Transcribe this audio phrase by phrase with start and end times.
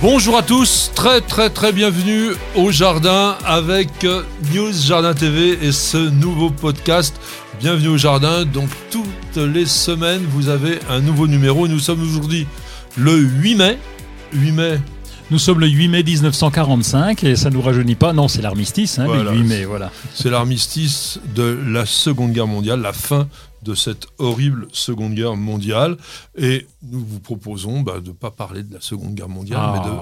[0.00, 4.22] Bonjour à tous, très très très bienvenue au jardin avec euh,
[4.54, 7.16] News Jardin TV et ce nouveau podcast.
[7.60, 11.66] Bienvenue au jardin, donc toutes les semaines vous avez un nouveau numéro.
[11.66, 12.46] Nous sommes aujourd'hui
[12.96, 13.78] le 8 mai.
[14.32, 14.80] 8 mai.
[15.32, 18.12] Nous sommes le 8 mai 1945 et ça ne nous rajeunit pas.
[18.12, 19.32] Non, c'est l'armistice, hein, Voilà.
[19.32, 19.90] le 8 mai, voilà.
[20.14, 23.26] C'est l'armistice de la Seconde Guerre mondiale, la fin
[23.62, 25.96] de cette horrible Seconde Guerre mondiale.
[26.36, 29.74] Et nous vous proposons bah, de ne pas parler de la Seconde Guerre mondiale, Ah.
[29.82, 29.96] mais de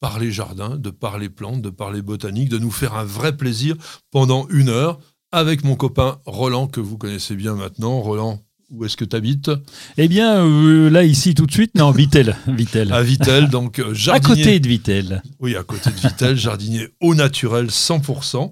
[0.00, 3.74] parler jardin, de parler plantes, de parler botanique, de nous faire un vrai plaisir
[4.10, 4.98] pendant une heure
[5.32, 7.98] avec mon copain Roland, que vous connaissez bien maintenant.
[8.00, 9.50] Roland, où est-ce que tu habites
[9.96, 12.36] Eh bien, euh, là, ici, tout de suite, non, Vitel.
[12.46, 12.92] Vitel.
[12.92, 14.36] À Vitel, donc euh, à jardinier.
[14.42, 15.22] côté de Vitel.
[15.40, 18.50] Oui, à côté de Vitel, jardinier au naturel 100%.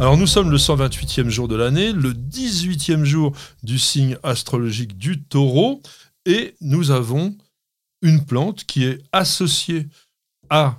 [0.00, 3.32] Alors nous sommes le 128e jour de l'année, le 18e jour
[3.64, 5.82] du signe astrologique du taureau,
[6.24, 7.36] et nous avons
[8.02, 9.88] une plante qui est associée
[10.50, 10.78] à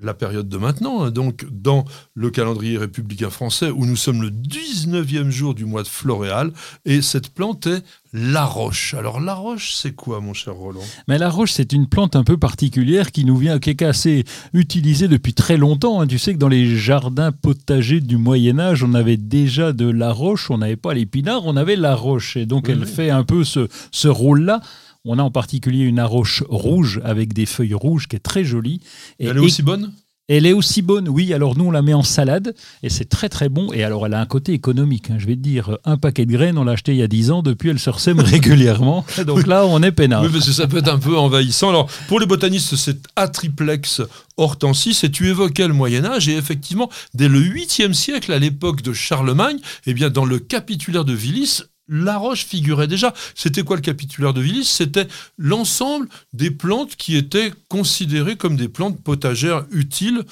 [0.00, 4.30] la période de maintenant, hein, donc dans le calendrier républicain français, où nous sommes le
[4.30, 6.50] 19e jour du mois de Floréal,
[6.86, 7.84] et cette plante est
[8.16, 8.94] la roche.
[8.94, 10.80] Alors la roche, c'est quoi, mon cher Roland?
[11.08, 14.24] Mais la roche, c'est une plante un peu particulière qui nous vient, qui est assez
[14.52, 16.00] utilisée depuis très longtemps.
[16.00, 16.06] hein.
[16.06, 20.12] Tu sais que dans les jardins potagers du Moyen Âge, on avait déjà de la
[20.12, 22.36] roche, on n'avait pas l'épinard, on avait la roche.
[22.36, 22.86] Et donc Oui, elle oui.
[22.86, 24.60] fait un peu ce, ce rôle-là.
[25.04, 28.80] On a en particulier une roche rouge avec des feuilles rouges qui est très jolie.
[29.18, 29.92] Et Elle est aussi bonne?
[30.26, 31.34] Elle est aussi bonne, oui.
[31.34, 33.72] Alors nous, on la met en salade et c'est très très bon.
[33.74, 35.10] Et alors, elle a un côté économique.
[35.10, 35.16] hein.
[35.18, 37.30] Je vais te dire, un paquet de graines, on l'a acheté il y a 10
[37.30, 37.42] ans.
[37.42, 39.04] Depuis, elle se ressème régulièrement.
[39.26, 40.22] Donc là, on est peinard.
[40.22, 41.68] Oui, parce que ça peut être un peu envahissant.
[41.68, 44.00] Alors, pour les botanistes, c'est Atriplex
[44.36, 48.92] hortensis, et tu évoquais le Moyen-Âge, et effectivement, dès le 8e siècle, à l'époque de
[48.92, 53.12] Charlemagne, eh bien, dans le capitulaire de Willis, la roche figurait déjà.
[53.34, 54.64] C'était quoi le capitulaire de Willis?
[54.64, 55.06] C'était
[55.38, 60.22] l'ensemble des plantes qui étaient considérées comme des plantes potagères utiles,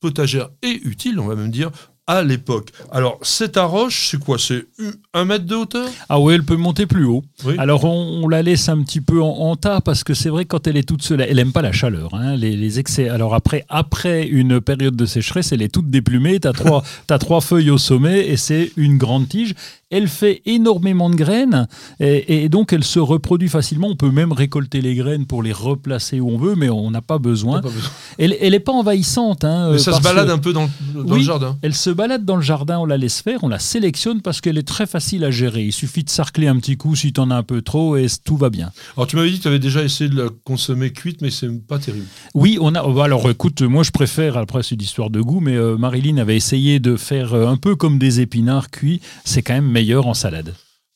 [0.00, 1.70] potagères et utiles, on va même dire,
[2.06, 2.68] à l'époque.
[2.92, 4.38] Alors, cette roche, c'est quoi?
[4.38, 4.66] C'est
[5.14, 5.88] un mètre de hauteur?
[6.10, 7.24] Ah oui, elle peut monter plus haut.
[7.46, 7.54] Oui.
[7.56, 10.44] Alors on, on la laisse un petit peu en, en tas parce que c'est vrai
[10.44, 12.12] que quand elle est toute seule, elle aime pas la chaleur.
[12.12, 13.08] hein, les, les excès.
[13.08, 16.38] Alors après, après une période de sécheresse, elle est toute déplumée.
[16.40, 19.54] T'as trois, t'as trois feuilles au sommet et c'est une grande tige.
[19.96, 21.68] Elle fait énormément de graines
[22.00, 23.88] et, et donc elle se reproduit facilement.
[23.88, 27.00] On peut même récolter les graines pour les replacer où on veut, mais on n'a
[27.02, 27.60] pas besoin.
[27.60, 27.90] Pas besoin.
[28.18, 29.44] Elle, elle est pas envahissante.
[29.44, 31.18] hein, Mais ça se balade que- un peu dans, dans Oui.
[31.20, 31.56] le jardin.
[31.62, 34.58] Elle se balade dans le jardin, on la laisse faire, on la sélectionne parce qu'elle
[34.58, 35.64] est très facile à gérer.
[35.64, 38.06] Il suffit de sarcler un petit coup si tu en as un peu trop et
[38.24, 38.72] tout va bien.
[38.96, 41.48] Alors tu m'avais dit que tu avais déjà essayé de la consommer cuite, mais c'est
[41.66, 42.06] pas terrible.
[42.34, 42.82] Oui, on a.
[42.82, 46.36] oh, Alors écoute, moi je préfère, après c'est d'histoire de goût, mais euh, Marilyn avait
[46.36, 49.00] essayé de faire euh, un peu comme des épinards cuits.
[49.24, 50.54] C'est quand même meilleur en salade.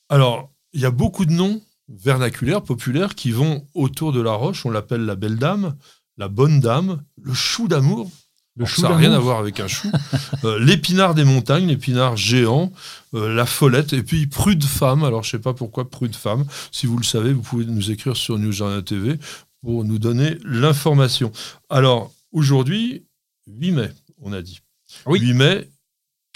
[0.09, 4.65] Alors, il y a beaucoup de noms vernaculaires, populaires, qui vont autour de la roche.
[4.67, 5.77] On l'appelle la belle dame,
[6.17, 8.11] la bonne dame, le chou d'amour.
[8.57, 9.91] Le Alors, chou ça n'a rien à voir avec un chou.
[10.45, 12.73] Euh, l'épinard des montagnes, l'épinard géant,
[13.15, 15.03] euh, la follette, et puis prude femme.
[15.03, 16.45] Alors, je sais pas pourquoi prude femme.
[16.71, 19.19] Si vous le savez, vous pouvez nous écrire sur News Jardin TV
[19.63, 21.33] pour nous donner l'information.
[21.71, 23.05] Alors, aujourd'hui,
[23.49, 23.91] 8 mai,
[24.23, 24.61] on a dit.
[25.07, 25.19] Oui.
[25.19, 25.69] 8 mai,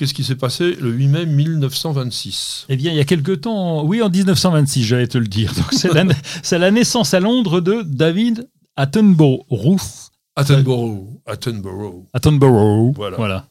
[0.03, 3.85] qu'est-ce qui s'est passé le 8 mai 1926 Eh bien, il y a quelque temps,
[3.85, 5.55] oui, en 1926, j'allais te le dire.
[5.55, 6.05] Donc, C'est la,
[6.43, 9.79] c'est la naissance à Londres de David Attenborough.
[10.35, 11.21] Attenborough.
[11.25, 12.07] Attenborough.
[12.13, 12.97] Attenborough.
[12.97, 13.17] Voilà.
[13.17, 13.47] voilà.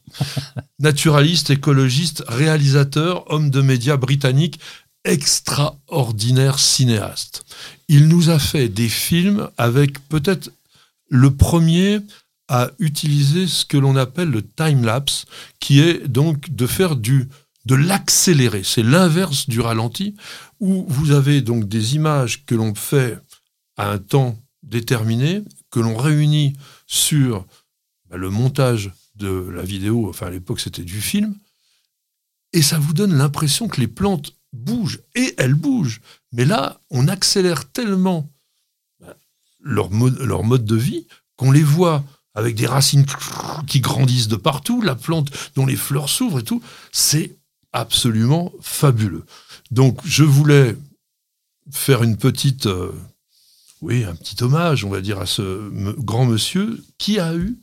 [0.78, 4.60] naturaliste, écologiste, réalisateur, homme de médias britannique,
[5.06, 7.44] extraordinaire cinéaste.
[7.88, 10.50] Il nous a fait des films avec peut-être
[11.08, 12.00] le premier
[12.52, 15.24] à utiliser ce que l'on appelle le time-lapse,
[15.58, 17.30] qui est donc de faire du
[17.64, 18.62] de l'accélérer.
[18.62, 20.16] C'est l'inverse du ralenti,
[20.60, 23.18] où vous avez donc des images que l'on fait
[23.78, 26.52] à un temps déterminé, que l'on réunit
[26.86, 27.46] sur
[28.10, 31.34] bah, le montage de la vidéo, enfin à l'époque c'était du film,
[32.52, 36.02] et ça vous donne l'impression que les plantes bougent, et elles bougent.
[36.32, 38.30] Mais là, on accélère tellement
[39.00, 39.16] bah,
[39.58, 41.06] leur mode, leur mode de vie
[41.36, 42.04] qu'on les voit
[42.34, 43.04] avec des racines
[43.66, 46.62] qui grandissent de partout, la plante dont les fleurs s'ouvrent et tout.
[46.90, 47.36] C'est
[47.72, 49.24] absolument fabuleux.
[49.70, 50.76] Donc, je voulais
[51.70, 52.92] faire une petite, euh,
[53.80, 55.68] oui, un petit hommage, on va dire, à ce
[56.00, 57.58] grand monsieur qui a eu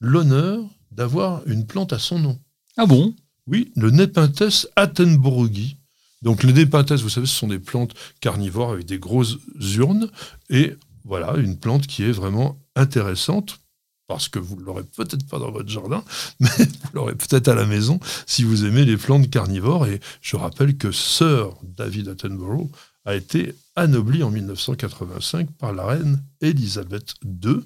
[0.00, 2.38] l'honneur d'avoir une plante à son nom.
[2.76, 3.14] Ah bon?
[3.46, 5.76] Oui, le Nepenthes attenboroughi.
[6.22, 9.36] Donc le Nepenthes, vous savez, ce sont des plantes carnivores avec des grosses
[9.76, 10.10] urnes.
[10.48, 10.74] Et
[11.04, 13.60] voilà, une plante qui est vraiment intéressante
[14.06, 16.04] parce que vous ne l'aurez peut-être pas dans votre jardin,
[16.40, 19.86] mais vous l'aurez peut-être à la maison si vous aimez les plantes carnivores.
[19.86, 22.70] Et je rappelle que Sir David Attenborough
[23.04, 27.60] a été anobli en 1985 par la reine Élisabeth II.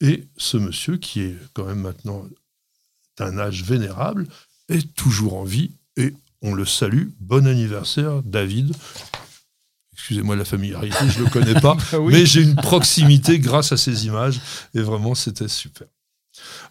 [0.00, 2.26] Et ce monsieur, qui est quand même maintenant
[3.16, 4.26] d'un âge vénérable,
[4.68, 7.08] est toujours en vie et on le salue.
[7.20, 8.74] Bon anniversaire, David.
[10.04, 12.12] Excusez-moi la familiarité, je ne le connais pas, Ah oui.
[12.12, 14.38] mais j'ai une proximité grâce à ces images
[14.74, 15.86] et vraiment c'était super.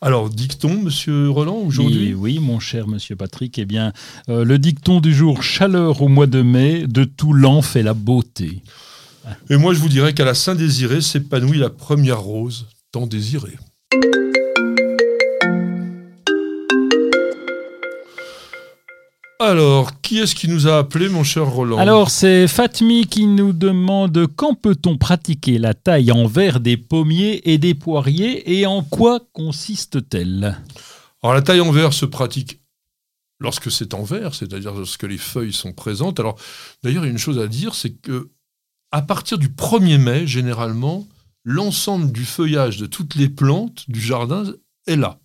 [0.01, 2.13] Alors, dicton, monsieur Roland, aujourd'hui?
[2.13, 3.91] Oui, mon cher monsieur Patrick, eh bien,
[4.29, 7.95] euh, le dicton du jour chaleur au mois de mai, de tout l'an fait la
[7.95, 8.61] beauté.
[9.49, 13.57] Et moi, je vous dirais qu'à la Saint-Désiré s'épanouit la première rose tant désirée.
[19.45, 23.51] Alors, qui est-ce qui nous a appelé, mon cher Roland Alors, c'est Fatmi qui nous
[23.51, 28.83] demande quand peut-on pratiquer la taille en verre des pommiers et des poiriers et en
[28.83, 30.61] quoi consiste-t-elle?
[31.21, 32.61] Alors, la taille en verre se pratique
[33.41, 36.21] lorsque c'est en verre, c'est-à-dire lorsque les feuilles sont présentes.
[36.21, 36.39] Alors,
[36.81, 38.29] d'ailleurs, il y a une chose à dire, c'est que
[38.91, 41.05] à partir du 1er mai, généralement,
[41.43, 44.45] l'ensemble du feuillage de toutes les plantes du jardin
[44.87, 45.19] est là.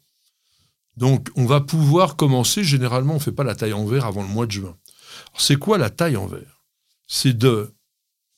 [0.99, 2.65] Donc, on va pouvoir commencer.
[2.65, 4.77] Généralement, on ne fait pas la taille en verre avant le mois de juin.
[5.37, 6.65] C'est quoi la taille en verre?
[7.07, 7.73] C'est de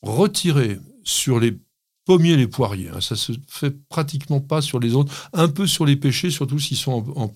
[0.03, 1.59] retirer sur les
[2.05, 2.89] pommiers et les poiriers.
[2.89, 5.29] hein, ça se fait pratiquement pas sur les autres.
[5.33, 7.33] Un peu sur les pêchers, surtout s'ils sont en.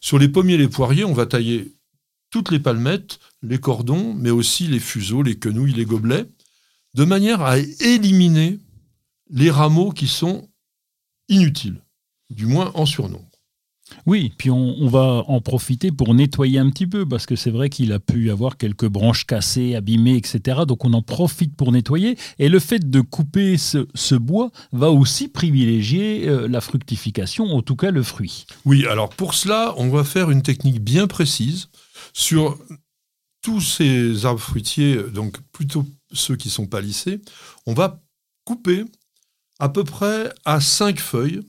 [0.00, 1.76] Sur les pommiers et les poiriers, on va tailler
[2.30, 6.26] toutes les palmettes, les cordons, mais aussi les fuseaux, les quenouilles, les gobelets,
[6.94, 8.58] de manière à éliminer
[9.28, 10.48] les rameaux qui sont
[11.28, 11.82] inutiles,
[12.30, 13.29] du moins en surnombre.
[14.06, 17.68] Oui, puis on, va en profiter pour nettoyer un petit peu, parce que c'est vrai
[17.70, 20.60] qu'il a pu avoir quelques branches cassées, abîmées, etc.
[20.66, 22.16] Donc on en profite pour nettoyer.
[22.38, 27.76] Et le fait de couper ce, bois va aussi privilégier euh, la fructification, en tout
[27.76, 28.46] cas le fruit.
[28.64, 31.68] Oui, alors pour cela, on va faire une technique bien précise
[32.12, 32.58] sur
[33.42, 37.20] tous ces arbres fruitiers, donc plutôt ceux qui sont palissés.
[37.66, 38.02] On va
[38.44, 38.84] couper
[39.58, 41.40] à peu près à cinq feuilles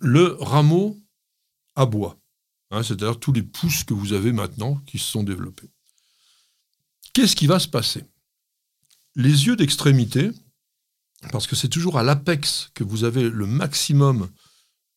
[0.00, 1.01] le rameau
[1.74, 2.18] à bois.
[2.70, 5.68] Hein, C'est-à-dire tous les pousses que vous avez maintenant qui se sont développés.
[7.12, 8.04] Qu'est-ce qui va se passer?
[9.14, 10.30] Les yeux d'extrémité,
[11.30, 14.30] parce que c'est toujours à l'apex que vous avez le maximum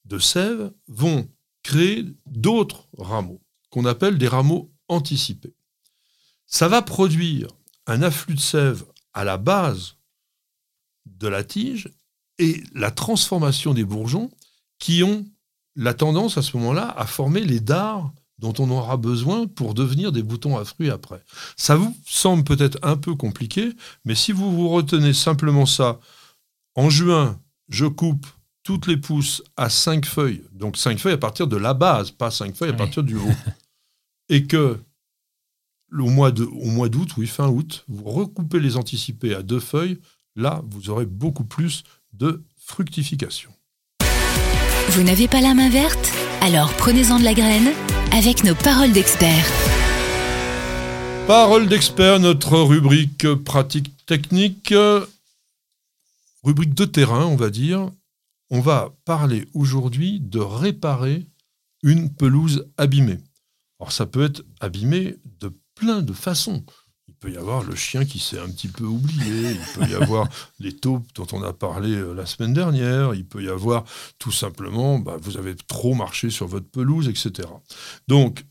[0.06, 1.30] de sève, vont
[1.63, 5.54] créer d'autres rameaux, qu'on appelle des rameaux anticipés.
[6.45, 7.48] Ça va produire
[7.88, 9.98] un afflux de sève à la base
[11.06, 11.89] de la tige
[12.38, 14.31] et la transformation des bourgeons
[14.80, 15.25] qui ont
[15.75, 20.12] la tendance à ce moment-là à former les dards dont on aura besoin pour devenir
[20.12, 21.24] des boutons à fruits après.
[21.56, 23.72] Ça vous semble peut-être un peu compliqué,
[24.04, 26.00] mais si vous vous retenez simplement ça,
[26.75, 27.39] en juin,
[27.69, 28.25] je coupe
[28.63, 32.31] toutes les pousses à 5 feuilles, donc 5 feuilles à partir de la base, pas
[32.31, 32.77] 5 feuilles à Oui.
[32.77, 33.31] partir du haut,
[34.30, 34.80] et que
[35.98, 39.60] au mois de- au mois d'août, oui, fin août, vous recoupez les anticipés à deux
[39.62, 40.00] feuilles,
[40.36, 43.51] là, vous aurez beaucoup plus de fructification.
[44.96, 47.74] Vous n'avez pas la main verte Alors prenez-en de la graine
[48.14, 49.46] avec nos paroles d'experts.
[51.28, 55.06] Parole d'expert, notre rubrique pratique technique, euh,
[56.44, 57.92] rubrique de terrain, on va dire.
[58.50, 61.25] On va parler aujourd'hui de réparer
[61.84, 63.18] une pelouse abîmée.
[63.82, 66.64] Alors ça peut être abîmé de plein de façons.
[67.15, 69.95] Il peut y avoir le chien qui s'est un petit peu oublié, il peut y
[70.01, 70.27] avoir
[70.60, 73.86] les taupes dont on a parlé euh, la semaine dernière, il peut y avoir
[74.19, 77.48] tout simplement, bah, vous avez trop marché sur votre pelouse, etc.
[78.10, 78.45] Donc,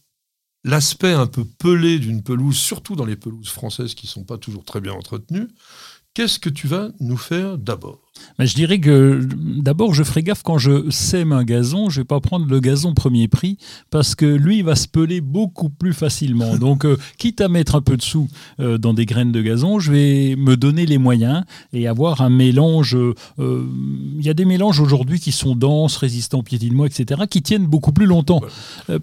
[0.65, 4.39] l'aspect un peu pelé d'une pelouse, surtout dans les pelouses françaises qui ne sont pas
[4.39, 5.49] toujours très bien entretenues,
[6.15, 8.04] qu'est-ce que tu vas nous faire d'abord?
[8.39, 12.05] Mais je dirais que d'abord, je ferai gaffe quand je sème un gazon, je vais
[12.05, 13.59] pas prendre le gazon premier prix
[13.91, 16.57] parce que lui, il va se peler beaucoup plus facilement.
[16.59, 18.29] Donc, euh, quitte à mettre un peu de sous
[18.61, 22.31] euh, dans des graines de gazon, je vais me donner les moyens et avoir un
[22.31, 22.97] mélange.
[22.97, 27.43] euh, Il y a des mélanges aujourd'hui qui sont denses, résistants au piétinement, etc., qui
[27.43, 28.41] tiennent beaucoup plus longtemps.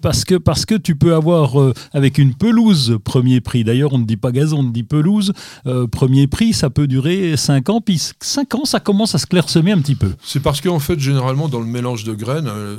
[0.00, 1.56] Parce, que, parce que tu peux avoir,
[1.92, 5.32] avec une pelouse premier prix, d'ailleurs, on ne dit pas gazon, on dit pelouse,
[5.90, 9.72] premier prix, ça peut durer 5 ans, puis 5 ans, ça commence à se clairsemer
[9.72, 10.12] un petit peu.
[10.24, 12.76] C'est parce qu'en fait, généralement, dans le mélange de graines, euh,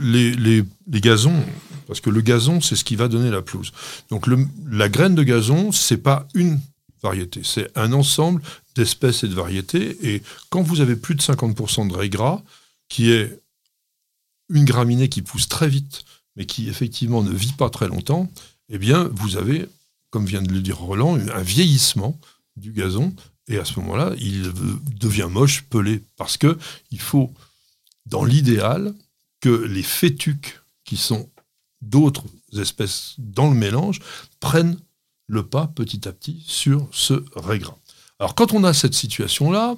[0.00, 0.64] les,
[1.00, 1.44] gazons
[1.88, 3.72] parce que le gazon, c'est ce qui va donner la pelouse.
[4.10, 4.26] Donc
[4.70, 6.60] la graine de gazon, c'est pas une
[7.02, 8.42] variété, c'est un ensemble
[8.74, 9.96] d'espèces et de variétés.
[10.02, 12.42] Et quand vous avez plus de 50% de raie gras,
[12.90, 13.40] qui est
[14.50, 16.04] une graminée qui pousse très vite,
[16.36, 18.30] mais qui effectivement ne vit pas très longtemps,
[18.68, 19.66] eh bien, vous avez,
[20.10, 22.18] comme vient de le dire Roland, un vieillissement
[22.56, 23.14] du gazon.
[23.48, 24.52] Et à ce moment-là, il
[24.98, 26.58] devient moche, pelé, parce que
[26.90, 27.32] il faut,
[28.06, 28.94] dans l'idéal,
[29.40, 31.30] que les fétuques qui sont
[31.80, 32.24] d'autres
[32.56, 34.00] espèces dans le mélange
[34.40, 34.78] prennent
[35.26, 37.76] le pas petit à petit sur ce raisin.
[38.18, 39.76] Alors quand on a cette situation-là,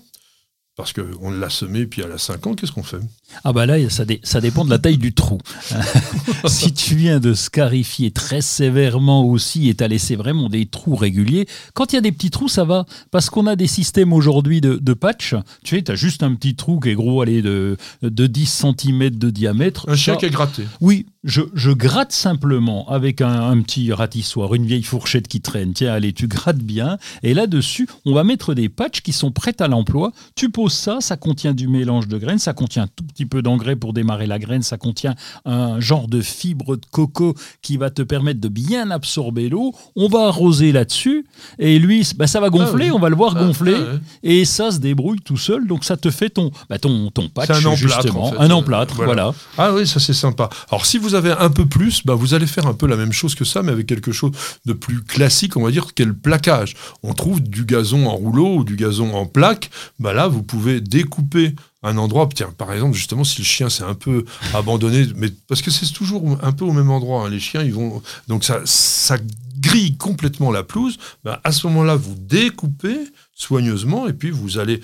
[0.76, 3.00] parce qu'on l'a semé, puis à la 5 ans, qu'est-ce qu'on fait?
[3.44, 5.38] Ah bah là, ça, dé- ça dépend de la taille du trou.
[6.46, 11.46] si tu viens de scarifier très sévèrement aussi et t'as laissé vraiment des trous réguliers,
[11.74, 12.86] quand il y a des petits trous, ça va.
[13.10, 15.34] Parce qu'on a des systèmes aujourd'hui de, de patch.
[15.64, 19.10] Tu sais, t'as juste un petit trou qui est gros, allez, de, de 10 cm
[19.10, 19.88] de diamètre.
[19.88, 20.64] Un chien qui est gratté.
[20.80, 25.74] Oui, je, je gratte simplement avec un, un petit ratissoir, une vieille fourchette qui traîne.
[25.74, 26.96] Tiens, allez, tu grattes bien.
[27.22, 30.12] Et là-dessus, on va mettre des patchs qui sont prêts à l'emploi.
[30.34, 33.42] Tu poses ça, ça contient du mélange de graines, ça contient un tout petit peu
[33.42, 37.90] d'engrais pour démarrer la graine, ça contient un genre de fibre de coco qui va
[37.90, 39.74] te permettre de bien absorber l'eau.
[39.96, 41.26] On va arroser là-dessus
[41.58, 42.90] et lui, bah, ça va gonfler, oui.
[42.92, 43.76] on va le voir Ah, gonfler.
[43.76, 43.98] ah.
[44.22, 47.50] Et ça se débrouille tout seul, donc ça te fait ton, bah, ton, ton patch,
[47.50, 48.24] un emplâtre, justement.
[48.24, 48.38] en fait.
[48.38, 49.12] Un emplâtre, voilà.
[49.12, 49.34] voilà.
[49.58, 50.48] Ah oui, ça c'est sympa.
[50.70, 53.12] Alors si vous avez un peu plus, bah, vous allez faire un peu la même
[53.12, 54.32] chose que ça, mais avec quelque chose
[54.64, 56.74] de plus classique, on va dire, qu'est le plaquage.
[57.02, 59.70] On trouve du gazon en rouleau ou du gazon en plaque.
[59.98, 62.28] Bah là, vous pouvez découper un endroit.
[62.34, 64.24] Tiens, par exemple, justement, si le chien s'est un peu
[64.54, 67.26] abandonné, mais parce que c'est toujours un peu au même endroit.
[67.26, 69.16] hein, Les chiens, ils vont donc ça, ça
[69.58, 70.98] grille complètement la pelouse.
[71.24, 72.98] Bah, à ce moment-là, vous découpez
[73.34, 74.80] soigneusement et puis vous allez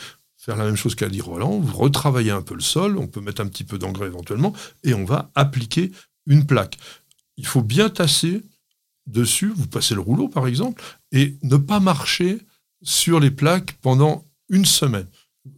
[0.46, 3.20] faire la même chose qu'a dit Roland, vous retravaillez un peu le sol, on peut
[3.20, 4.52] mettre un petit peu d'engrais éventuellement,
[4.84, 5.90] et on va appliquer
[6.26, 6.78] une plaque.
[7.36, 8.42] Il faut bien tasser
[9.06, 12.38] dessus, vous passez le rouleau par exemple, et ne pas marcher
[12.82, 15.06] sur les plaques pendant une semaine.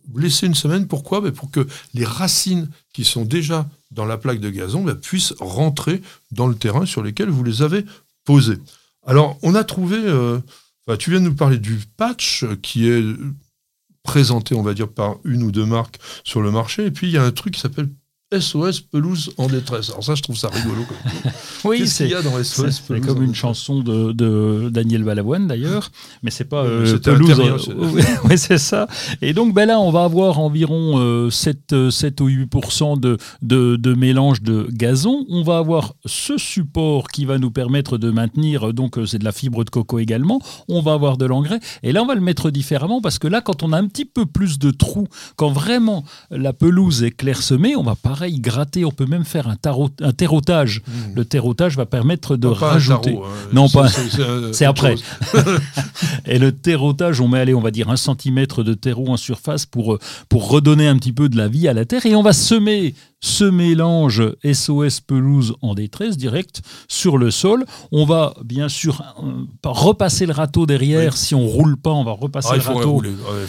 [0.08, 1.20] Vous laissez une semaine, pourquoi?
[1.20, 5.34] Ben, Pour que les racines qui sont déjà dans la plaque de gazon ben, puissent
[5.40, 7.84] rentrer dans le terrain sur lequel vous les avez
[8.24, 8.58] posées.
[9.06, 10.38] Alors, on a trouvé, euh,
[10.98, 13.02] tu viens de nous parler du patch qui est
[14.02, 17.12] présenté, on va dire, par une ou deux marques sur le marché, et puis il
[17.12, 17.88] y a un truc qui s'appelle
[18.38, 19.90] SOS pelouse en détresse.
[19.90, 20.82] Alors ça, je trouve ça rigolo.
[21.64, 24.12] Oui, Qu'est-ce c'est qu'il y a dans C'est SOS c'est pelouse comme une chanson de,
[24.12, 25.90] de Daniel Balavoine d'ailleurs,
[26.22, 27.68] mais c'est pas euh, pelouse.
[27.68, 28.86] euh, oui, c'est ça.
[29.22, 33.16] Et donc ben là, on va avoir environ euh, 7, euh, 7 ou 8% de,
[33.42, 35.24] de, de mélange de gazon.
[35.28, 39.18] On va avoir ce support qui va nous permettre de maintenir, euh, donc euh, c'est
[39.18, 40.40] de la fibre de coco également.
[40.68, 41.58] On va avoir de l'engrais.
[41.82, 44.04] Et là, on va le mettre différemment parce que là, quand on a un petit
[44.04, 48.84] peu plus de trous, quand vraiment la pelouse est clairsemée, on va pareil gratter.
[48.84, 50.82] On peut même faire un, tarot, un terrotage.
[50.86, 50.92] Mmh.
[51.14, 53.12] Le terrotage va permettre de Pas un rajouter.
[53.14, 53.24] tarot.
[53.52, 53.88] Non, pas-
[54.52, 54.96] C'est- après.
[56.26, 59.66] Et le terrotage, on met, allez, on va dire un centimètre de terreau en surface
[59.66, 59.98] pour, euh,
[60.28, 62.04] pour redonner un petit peu de la vie à la terre.
[62.06, 67.64] Et on va semer ce mélange SOS pelouse en détresse direct sur le sol.
[67.92, 71.12] On va bien sûr euh, pas repasser le râteau derrière.
[71.12, 71.18] Oui.
[71.18, 73.02] Si on roule pas, on va repasser Ah, le râteau.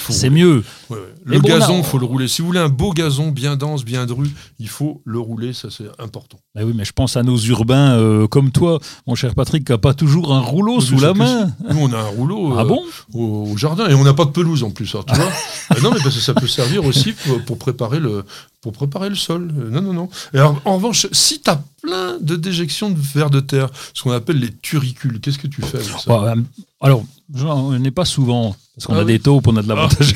[0.10, 0.64] C'est mieux.
[0.90, 1.04] Ouais, ouais.
[1.26, 2.28] Mais Le bon, gazon, il faut le rouler.
[2.28, 5.70] Si vous voulez un beau gazon bien dense, bien dru, il faut le rouler, ça
[5.70, 6.40] c'est important.
[6.56, 9.72] Bah oui, mais je pense à nos urbains euh, comme toi, mon cher Patrick, qui
[9.72, 11.52] n'a pas toujours un rouleau Oui, sous la main.
[11.70, 12.82] Nous, on a un rouleau Ah euh, bon
[13.14, 14.90] au, au jardin et on n'a pas de pelouse en plus.
[14.96, 15.26] alors, tu vois
[15.78, 18.26] Euh, non, mais parce que ça peut servir aussi pour, pour préparer le
[18.62, 19.52] pour préparer le sol.
[19.58, 20.10] Euh, Non, non, non.
[20.34, 24.12] Alors, en revanche, si tu as plein de déjections de vers de terre, ce qu'on
[24.12, 26.22] appelle les turicules, qu'est-ce que tu fais avec ça?
[26.22, 26.36] Ouais, euh,
[26.82, 29.14] alors, j'en ai pas souvent, parce qu'on Ah a oui.
[29.14, 30.16] des taupes, on a de l'avantage.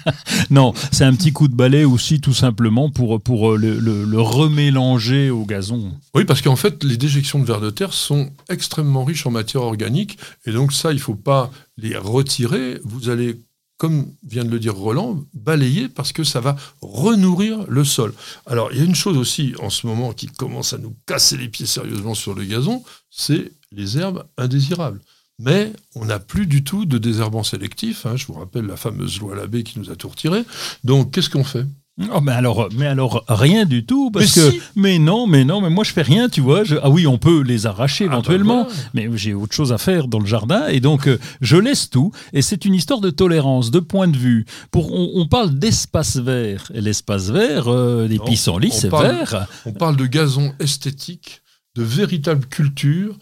[0.50, 4.04] non, c'est un petit coup de balai aussi, tout simplement, pour, pour euh, le, le-
[4.04, 5.92] le remélanger au gazon.
[6.14, 9.62] Oui, parce qu'en fait, les déjections de vers de terre sont extrêmement riches en matière
[9.62, 12.80] organique, et donc ça, il ne faut pas les retirer.
[12.84, 13.40] Vous allez,
[13.80, 18.12] comme vient de le dire Roland, balayer parce que ça va renourrir le sol.
[18.44, 21.38] Alors, il y a une chose aussi en ce moment qui commence à nous casser
[21.38, 25.00] les pieds sérieusement sur le gazon, c'est les herbes indésirables.
[25.38, 28.04] Mais on n'a plus du tout de désherbant sélectif.
[28.04, 28.16] hein.
[28.16, 30.42] Je vous rappelle la fameuse loi Labbé qui nous a tout retiré.
[30.84, 31.64] Donc, qu'est-ce qu'on fait?
[32.14, 34.60] Oh, mais alors, mais alors rien du tout, parce Mais que si.
[34.76, 36.64] mais non, mais non, mais moi je fais rien, tu vois.
[36.64, 39.78] je- ah oui, on peut les arracher Ah bah éventuellement, mais j'ai autre chose à
[39.78, 42.10] faire dans le jardin et donc euh, je laisse tout.
[42.32, 44.46] Et c'est une histoire de tolérance, de point de vue.
[44.70, 49.46] Pour on, on parle d'espace vert et l'espace vert, euh, des Non, pissenlits, c'est vert.
[49.66, 51.42] On parle de gazon esthétique,
[51.76, 53.16] de véritable culture.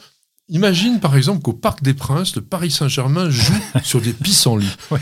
[0.50, 3.52] Imagine par exemple qu'au Parc des Princes, le Paris Saint-Germain joue
[3.84, 4.66] sur des pissenlits.
[4.90, 5.00] Ouais.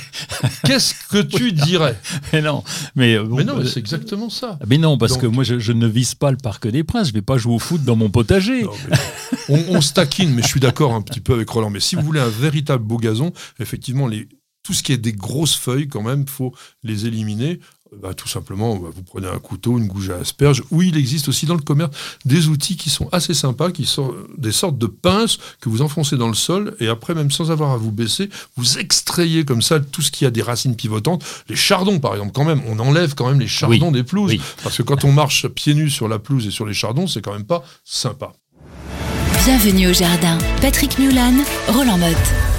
[0.65, 1.97] Qu'est-ce que tu dirais
[2.33, 2.65] Mais non,
[2.97, 4.59] mais, bon, Mais non, euh, c'est exactement ça.
[4.67, 7.09] mais non, parce Donc- que moi, je, je ne vise pas le Parc des Princes.
[7.09, 8.65] Je vais pas jouer au foot dans mon potager.
[8.65, 8.73] Non,
[9.49, 11.71] on, on se taquine, mais je suis d'accord un petit peu avec Roland.
[11.71, 14.29] Mais si vous voulez un véritable beau gazon, effectivement, les,
[14.65, 17.61] tout ce qui est des grosses feuilles, quand même, faut les éliminer.
[17.93, 20.62] Bah, tout simplement, bah, vous prenez un couteau, une gouge à asperges.
[20.71, 21.93] Oui, il existe aussi dans le commerce
[22.25, 26.16] des outils qui sont assez sympas, qui sont des sortes de pinces que vous enfoncez
[26.16, 29.78] dans le sol et après, même sans avoir à vous baisser, vous extrayez comme ça
[29.78, 31.25] tout ce qui a des racines pivotantes.
[31.49, 34.33] Les chardons, par exemple, quand même, on enlève quand même les chardons des pelouses.
[34.33, 34.40] oui.
[34.62, 37.23] Parce que quand on marche pieds nus sur la pelouse et sur les chardons, c'est
[37.23, 38.33] quand même pas sympa.
[39.45, 40.38] Bienvenue au jardin.
[40.61, 41.35] Patrick Mulan,
[41.69, 42.56] Roland Motte.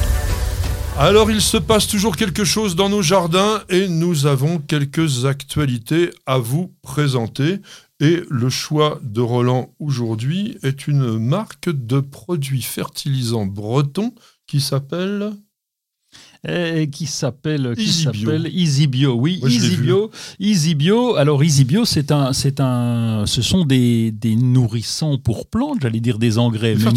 [0.99, 6.09] Alors il se passe toujours quelque chose dans nos jardins et nous avons quelques actualités
[6.25, 7.59] à vous présenter.
[7.99, 14.15] Et le choix de Roland aujourd'hui est une marque de produits fertilisants bretons
[14.47, 15.33] qui s'appelle...
[16.49, 18.21] Et qui s'appelle qui Easy Bio.
[18.31, 19.13] s'appelle Easy Bio.
[19.15, 19.83] Oui, Moi, je l'ai Easy vu.
[19.83, 20.11] Bio.
[20.39, 21.15] Easy Bio.
[21.15, 25.79] Alors Easy Bio, c'est un, c'est un, ce sont des, des nourrissants pour plantes.
[25.81, 26.91] J'allais dire des engrais, Des mais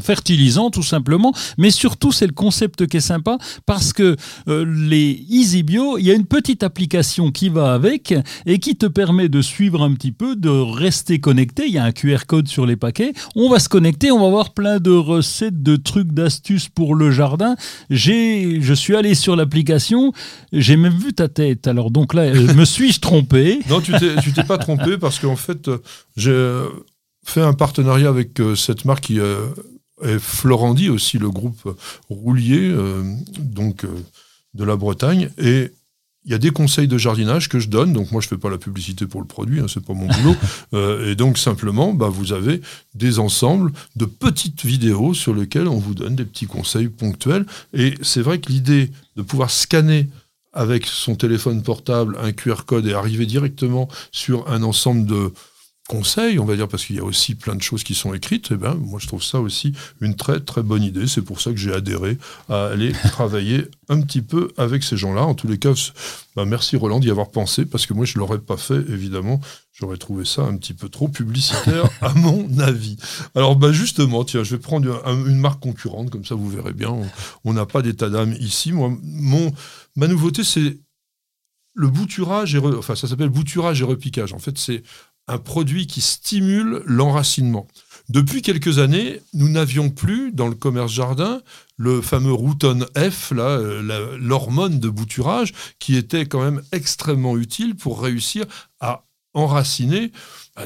[0.00, 0.70] fertilisants.
[0.70, 1.32] tout simplement.
[1.58, 4.16] Mais surtout, c'est le concept qui est sympa parce que
[4.48, 8.14] euh, les Easy Bio, il y a une petite application qui va avec
[8.46, 11.64] et qui te permet de suivre un petit peu, de rester connecté.
[11.66, 13.12] Il y a un QR code sur les paquets.
[13.34, 17.10] On va se connecter, on va voir plein de recettes, de trucs, d'astuces pour le
[17.10, 17.56] jardin.
[17.90, 20.12] J'ai, je suis allé sur l'application,
[20.52, 21.66] j'ai même vu ta tête.
[21.66, 23.60] Alors donc là, euh, me suis-je trompé?
[23.68, 25.70] Non, tu t'es pas trompé parce qu'en fait,
[26.16, 26.62] j'ai
[27.24, 29.46] fait un partenariat avec euh, cette marque qui euh,
[30.02, 31.76] est Florandi, aussi le groupe
[32.08, 32.74] Roulier,
[33.38, 33.86] donc
[34.54, 35.30] de la Bretagne.
[35.38, 35.70] Et
[36.24, 37.92] il y a des conseils de jardinage que je donne.
[37.92, 40.36] Donc moi, je fais pas la publicité pour le produit, hein, c'est pas mon boulot.
[40.74, 42.60] Euh, et donc simplement, bah, vous avez
[42.94, 47.44] des ensembles de petites vidéos sur lesquelles on vous donne des petits conseils ponctuels.
[47.74, 50.08] Et c'est vrai que l'idée de pouvoir scanner
[50.52, 55.32] avec son téléphone portable un QR code et arriver directement sur un ensemble de
[55.88, 58.48] conseils, on va dire, parce qu'il y a aussi plein de choses qui sont écrites,
[58.52, 61.06] eh ben, moi je trouve ça aussi une très très bonne idée.
[61.06, 65.22] C'est pour ça que j'ai adhéré à aller travailler un petit peu avec ces gens-là.
[65.24, 65.72] En tous les cas,
[66.36, 69.40] bah, merci Roland d'y avoir pensé, parce que moi je ne l'aurais pas fait, évidemment.
[69.72, 72.96] J'aurais trouvé ça un petit peu trop publicitaire, à mon avis.
[73.34, 76.72] Alors bah, justement, tiens, je vais prendre un- une marque concurrente, comme ça vous verrez
[76.74, 76.90] bien.
[76.90, 77.08] On-
[77.44, 78.70] On n'a pas d'état d'âme ici.
[78.72, 79.52] Moi, mon,
[79.96, 80.78] ma nouveauté, c'est
[81.74, 84.32] le bouturage et re- enfin ça s'appelle bouturage et repiquage.
[84.34, 84.82] En fait, c'est
[85.28, 87.66] un produit qui stimule l'enracinement.
[88.08, 91.40] Depuis quelques années, nous n'avions plus dans le commerce jardin
[91.76, 98.02] le fameux Routon F, euh, l'hormone de bouturage, qui était quand même extrêmement utile pour
[98.02, 98.44] réussir
[98.80, 99.04] à
[99.34, 100.12] enraciner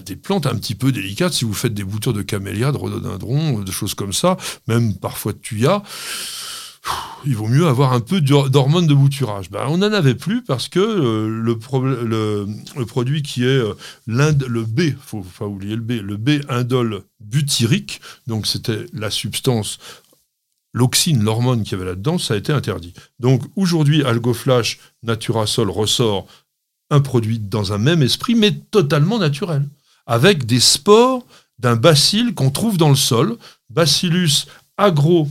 [0.05, 1.33] des plantes un petit peu délicates.
[1.33, 5.33] Si vous faites des boutures de camélia, de rhododendron, de choses comme ça, même parfois
[5.33, 5.83] de thuya,
[7.25, 9.51] il vaut mieux avoir un peu d'hor- d'hormones de bouturage.
[9.51, 11.57] Ben, on n'en avait plus parce que euh, le,
[12.87, 13.75] produit qui est euh,
[14.07, 19.79] le B, faut pas oublier le B, le B-indole butyrique, donc c'était la substance,
[20.73, 22.93] l'oxine, l'hormone qu'il y avait là-dedans, ça a été interdit.
[23.19, 26.27] Donc aujourd'hui, AlgoFlash Naturasol ressort
[26.91, 29.69] un produit dans un même esprit, mais totalement naturel,
[30.07, 31.27] avec des spores
[31.59, 33.37] d'un bacille qu'on trouve dans le sol,
[33.71, 34.47] Bacillus
[34.77, 35.29] agro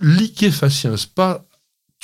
[0.00, 1.44] liquéfaciens, pas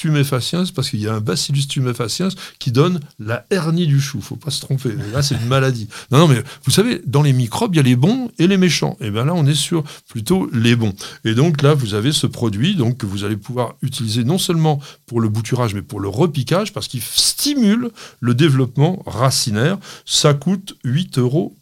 [0.00, 4.22] tuméfaciens, parce qu'il y a un bacillus tuméfaciens qui donne la hernie du chou.
[4.22, 4.94] faut pas se tromper.
[5.12, 5.88] Là, c'est une maladie.
[6.10, 8.56] Non, non, mais vous savez, dans les microbes, il y a les bons et les
[8.56, 8.96] méchants.
[9.02, 10.94] Et bien là, on est sur plutôt les bons.
[11.26, 14.80] Et donc là, vous avez ce produit donc, que vous allez pouvoir utiliser non seulement
[15.04, 19.76] pour le bouturage, mais pour le repiquage, parce qu'il stimule le développement racinaire.
[20.06, 21.56] Ça coûte 8,40 euros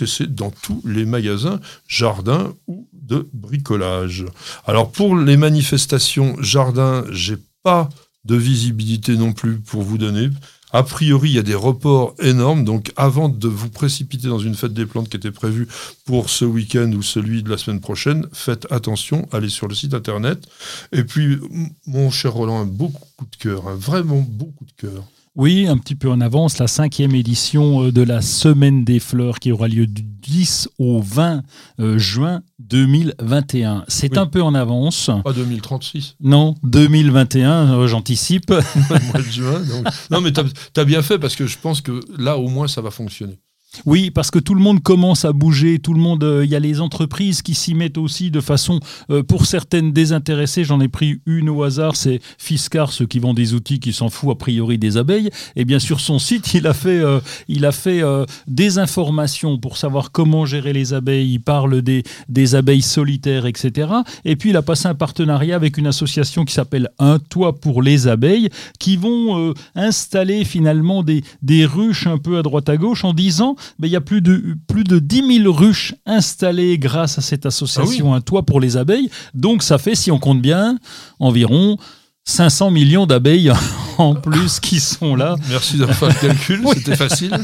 [0.00, 4.24] et c'est dans tous les magasins jardins ou de bricolage.
[4.66, 7.88] Alors pour les manifestations jardin, j'ai pas
[8.24, 10.30] de visibilité non plus pour vous donner.
[10.72, 14.54] A priori, il y a des reports énormes, donc avant de vous précipiter dans une
[14.54, 15.68] fête des plantes qui était prévue
[16.04, 19.94] pour ce week-end ou celui de la semaine prochaine, faites attention, allez sur le site
[19.94, 20.46] internet.
[20.92, 21.38] Et puis,
[21.86, 25.04] mon cher Roland, un beau coup de cœur, un vraiment beau coup de cœur.
[25.36, 29.40] Oui, un petit peu en avance, la cinquième édition euh, de la Semaine des fleurs
[29.40, 31.42] qui aura lieu du 10 au 20
[31.80, 33.84] euh, juin 2021.
[33.88, 34.18] C'est Oui.
[34.18, 35.10] un peu en avance.
[35.24, 38.50] Pas 2036, Non, 2021, euh, j'anticipe.
[38.50, 39.58] le mois de juin.
[39.60, 40.44] donc- Non, mais t'as
[40.76, 43.40] as bien fait parce que je pense que là, au moins, ça va fonctionner.
[43.86, 46.56] Oui, parce que tout le monde commence à bouger, tout le monde, euh, il y
[46.56, 50.88] a les entreprises qui s'y mettent aussi de façon, euh, pour certaines désintéressées, j'en ai
[50.88, 54.34] pris une au hasard, c'est Fiscar, ceux qui vendent des outils qui s'en fout a
[54.34, 55.30] priori des abeilles.
[55.56, 58.02] Et bien sur son site, il a fait, euh, il a fait
[58.46, 63.88] des informations pour savoir comment gérer les abeilles, il parle des, des abeilles solitaires, etc.
[64.24, 67.82] Et puis il a passé un partenariat avec une association qui s'appelle Un toit pour
[67.82, 73.04] les abeilles, qui vont installer finalement des, des ruches un peu à droite à gauche
[73.04, 77.20] en disant il y a plus de, plus de 10 000 ruches installées grâce à
[77.20, 79.10] cette association ah Un Toit pour les abeilles.
[79.34, 80.78] Donc ça fait, si on compte bien,
[81.18, 81.78] environ
[82.24, 83.52] 500 millions d'abeilles
[83.98, 85.36] en plus qui sont là.
[85.48, 87.36] Merci d'avoir fait le calcul, c'était facile.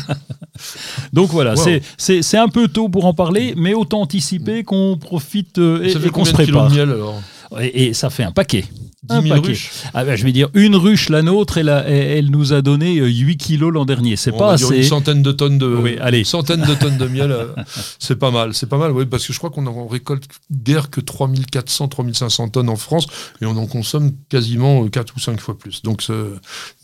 [1.12, 5.82] Donc voilà, c'est un peu tôt pour en parler, mais autant anticiper qu'on profite euh,
[5.82, 6.72] et, qu'on se prépare.
[6.72, 7.20] alors?
[7.60, 8.64] Et, ça fait un paquet.
[9.02, 9.70] 10 000 ruches.
[9.94, 13.00] Ah ben, je vais dire, une ruche, la nôtre, elle, elle nous a donné 8
[13.00, 14.16] euh, kilos l'an dernier.
[14.16, 14.76] C'est pas assez.
[14.76, 16.24] Une centaine de tonnes de, oui, allez.
[16.24, 17.46] Centaine de tonnes de miel, euh,
[17.98, 18.52] c'est pas mal.
[18.52, 22.48] C'est pas mal, oui, parce que je crois qu'on en récolte guère que 3400, 3500
[22.50, 23.06] tonnes en France
[23.40, 25.82] et on en consomme quasiment 4 euh, ou 5 fois plus.
[25.82, 26.04] Donc,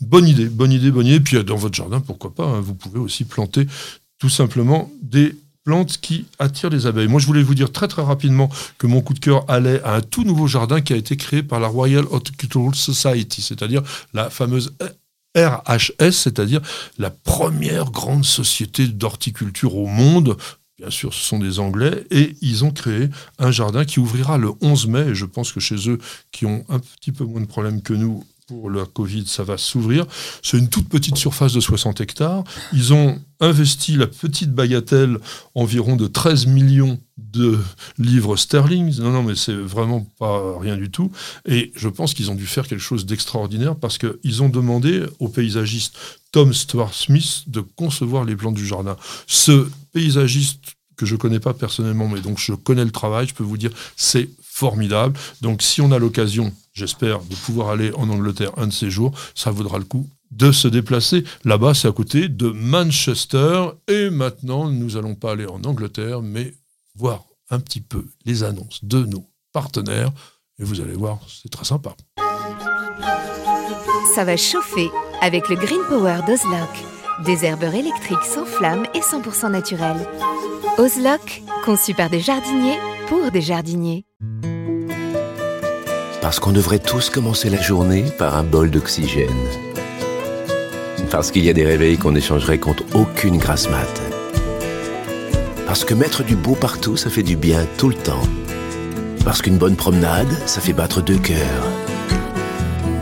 [0.01, 1.19] bonne idée, bonne idée, bonne idée.
[1.19, 3.67] Puis dans votre jardin, pourquoi pas, hein, vous pouvez aussi planter
[4.19, 5.35] tout simplement des
[5.67, 7.09] plantes qui attirent les abeilles.
[7.09, 9.95] Moi, je voulais vous dire très très rapidement que mon coup de cœur allait à
[9.95, 13.81] un tout nouveau jardin qui a été créé par la Royal Horticultural Society, c'est-à-dire
[14.13, 14.73] la fameuse
[15.35, 16.61] RHS, c'est-à-dire
[16.97, 20.37] la première grande société d'horticulture au monde.
[20.77, 24.53] Bien sûr, ce sont des Anglais, et ils ont créé un jardin qui ouvrira le
[24.61, 25.97] 11 mai, et je pense que chez eux,
[26.31, 29.57] qui ont un petit peu moins de problèmes que nous, pour la Covid, ça va
[29.57, 30.05] s'ouvrir.
[30.41, 32.45] C'est une toute petite surface de 60 hectares.
[32.71, 35.19] Ils ont investi la petite bagatelle
[35.53, 37.59] environ de 13 millions de
[37.97, 38.97] livres sterling.
[38.99, 41.11] Non, non, mais c'est vraiment pas rien du tout.
[41.45, 45.27] Et je pense qu'ils ont dû faire quelque chose d'extraordinaire parce qu'ils ont demandé au
[45.27, 45.97] paysagiste
[46.31, 48.95] Tom Stuart Smith de concevoir les plans du jardin.
[49.27, 53.43] Ce paysagiste que je connais pas personnellement, mais donc je connais le travail, je peux
[53.43, 55.19] vous dire, c'est formidable.
[55.41, 59.11] Donc si on a l'occasion j'espère, de pouvoir aller en Angleterre un de ces jours.
[59.35, 61.23] Ça vaudra le coup de se déplacer.
[61.43, 63.69] Là-bas, c'est à côté de Manchester.
[63.87, 66.53] Et maintenant, nous n'allons pas aller en Angleterre, mais
[66.95, 70.11] voir un petit peu les annonces de nos partenaires.
[70.59, 71.95] Et vous allez voir, c'est très sympa.
[74.13, 74.89] Ça va chauffer
[75.21, 76.69] avec le Green Power d'Ozlock.
[77.25, 80.07] Des herbeurs électriques sans flamme et 100% naturels.
[80.77, 84.05] Ozlock, conçu par des jardiniers pour des jardiniers.
[86.27, 89.29] Parce qu'on devrait tous commencer la journée par un bol d'oxygène.
[91.09, 94.01] Parce qu'il y a des réveils qu'on échangerait contre aucune grasse mat.
[95.65, 98.27] Parce que mettre du beau partout, ça fait du bien tout le temps.
[99.23, 101.63] Parce qu'une bonne promenade, ça fait battre deux cœurs.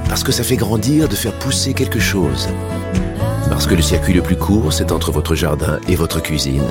[0.07, 2.47] Parce que ça fait grandir de faire pousser quelque chose.
[3.49, 6.61] Parce que le circuit le plus court, c'est entre votre jardin et votre cuisine.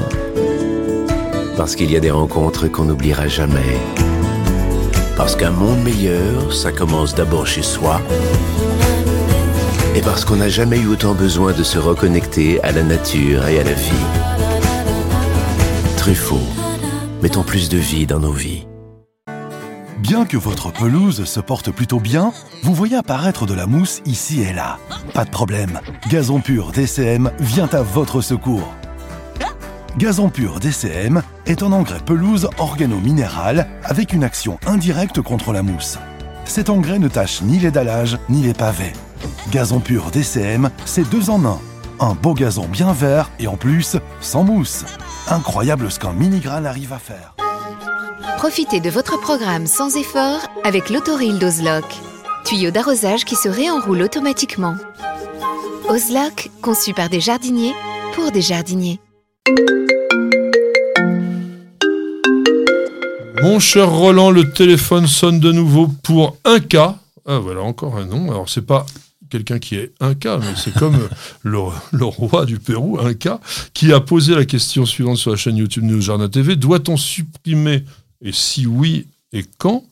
[1.57, 4.04] Parce qu'il y a des rencontres qu'on n'oubliera jamais.
[5.16, 8.00] Parce qu'un monde meilleur, ça commence d'abord chez soi.
[9.94, 13.61] Et parce qu'on n'a jamais eu autant besoin de se reconnecter à la nature et
[13.61, 13.92] à la vie.
[15.96, 16.40] Truffaut,
[17.22, 18.66] mettons plus de vie dans nos vies.
[19.98, 22.33] Bien que votre pelouse se porte plutôt bien,
[22.64, 24.79] vous voyez apparaître de la mousse ici et là.
[25.14, 28.68] Pas de problème, Gazon Pur DCM vient à votre secours.
[29.96, 35.98] Gazon pur DCM est un engrais pelouse organo-minéral avec une action indirecte contre la mousse.
[36.44, 38.92] Cet engrais ne tâche ni les dallages ni les pavés.
[39.52, 41.61] Gazon pur DCM, c'est deux en un.
[42.00, 44.85] Un beau gazon bien vert et en plus, sans mousse.
[45.28, 47.37] Incroyable ce qu'un mini-grain arrive à faire.
[48.38, 51.85] Profitez de votre programme sans effort avec l'autoril d'Ozlock.
[52.44, 54.74] Tuyau d'arrosage qui se réenroule automatiquement.
[55.88, 57.74] Ozlock, conçu par des jardiniers
[58.16, 58.98] pour des jardiniers.
[63.42, 66.98] Mon cher Roland, le téléphone sonne de nouveau pour un cas.
[67.26, 68.30] Ah voilà, encore un nom.
[68.30, 68.87] Alors c'est pas
[69.28, 70.96] quelqu'un qui est un cas, mais c'est comme
[71.42, 71.59] le,
[72.04, 73.40] roi du Pérou, un cas,
[73.74, 76.57] qui a posé la question suivante sur la chaîne YouTube News Jardin TV.
[76.57, 77.85] Doit-on supprimer,
[78.22, 79.85] et si oui, et quand,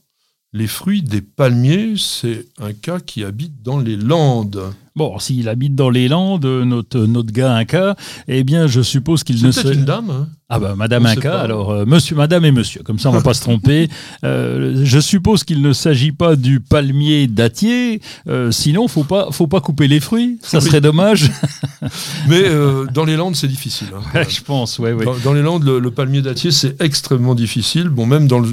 [0.53, 4.73] les fruits des palmiers C'est un cas qui habite dans les Landes.
[4.95, 7.97] Bon, s'il habite dans les Landes, notre, notre gars Inca,
[8.29, 9.63] eh bien, je suppose qu'il ne se.
[9.63, 12.99] C'est une dame hein Ah ben, Madame Inca, alors, euh, monsieur, Madame et Monsieur, comme
[12.99, 13.89] ça on ne va pas se tromper.
[14.25, 19.47] Euh, je suppose qu'il ne s'agit pas du palmier dattier, euh, sinon, faut pas, faut
[19.47, 21.31] pas couper les fruits, ça serait dommage.
[22.29, 22.43] Mais
[22.93, 23.89] dans les Landes, c'est difficile.
[23.95, 24.23] Hein.
[24.29, 25.07] je pense, ouais, ouais.
[25.25, 27.89] Dans, les Landes, le, le palmier dattier, c'est extrêmement difficile.
[27.89, 28.49] Bon, même dans le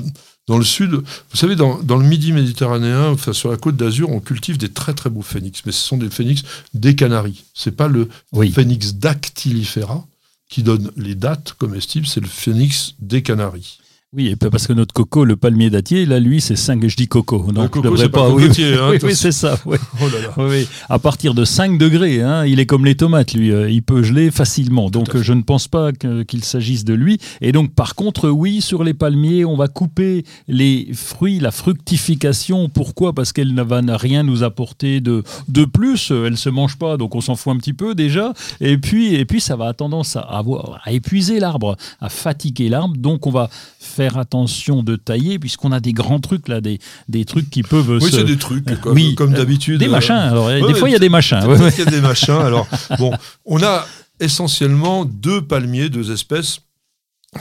[0.50, 4.20] dans le sud, vous savez, dans, le midi méditerranéen, enfin, sur la côte d'Azur, on
[4.20, 6.42] cultive des très très beaux phénix, mais ce sont des phénix
[6.74, 7.46] des Canaries.
[7.54, 8.10] C'est pas le
[8.52, 10.04] phénix dactylifera,
[10.50, 13.79] qui donne les dates comestibles, c'est le phénix des Canaries.
[14.12, 17.46] Oui, parce que notre coco, le palmier dattier, là, lui, c'est 5, je dis coco.
[17.48, 18.28] Le Donc, coco, je pas.
[18.32, 19.08] Oui, hein, oui, attention.
[19.08, 19.60] oui, c'est ça.
[19.68, 19.78] oui.
[20.02, 20.34] Oh là là.
[20.38, 20.68] Oui, oui.
[20.90, 23.52] À partir de 5 degrés, hein, il est comme les tomates, lui.
[23.52, 24.90] euh, Il peut geler facilement.
[24.90, 27.20] Donc, je ne pense pas qu'il s'agisse de lui.
[27.42, 32.68] Et donc, par contre, oui, sur les palmiers, on va couper les fruits, la fructification.
[32.68, 33.14] Pourquoi?
[33.14, 36.10] Parce qu'elle ne va rien nous apporter de, de plus.
[36.10, 38.34] Elle se mange pas, donc on s'en fout un petit peu déjà.
[38.60, 42.98] Et puis, et puis ça va avoir à, avoir, à épuiser l'arbre, à fatiguer l'arbre.
[42.98, 47.24] Donc, on va faire attention de tailler, puisqu'on a des grands trucs là, des, des
[47.24, 48.18] trucs qui peuvent Oui, se...
[48.18, 49.16] c'est des trucs, comme, Oui.
[49.16, 49.80] comme d'habitude.
[49.80, 50.16] Des euh, machins.
[50.16, 51.40] Alors, ouais, des fois, il y a des machins.
[51.74, 52.36] qu'il y a des machins.
[52.36, 52.68] Alors,
[53.00, 53.14] bon,
[53.46, 53.88] on a
[54.20, 56.60] essentiellement deux palmiers, deux espèces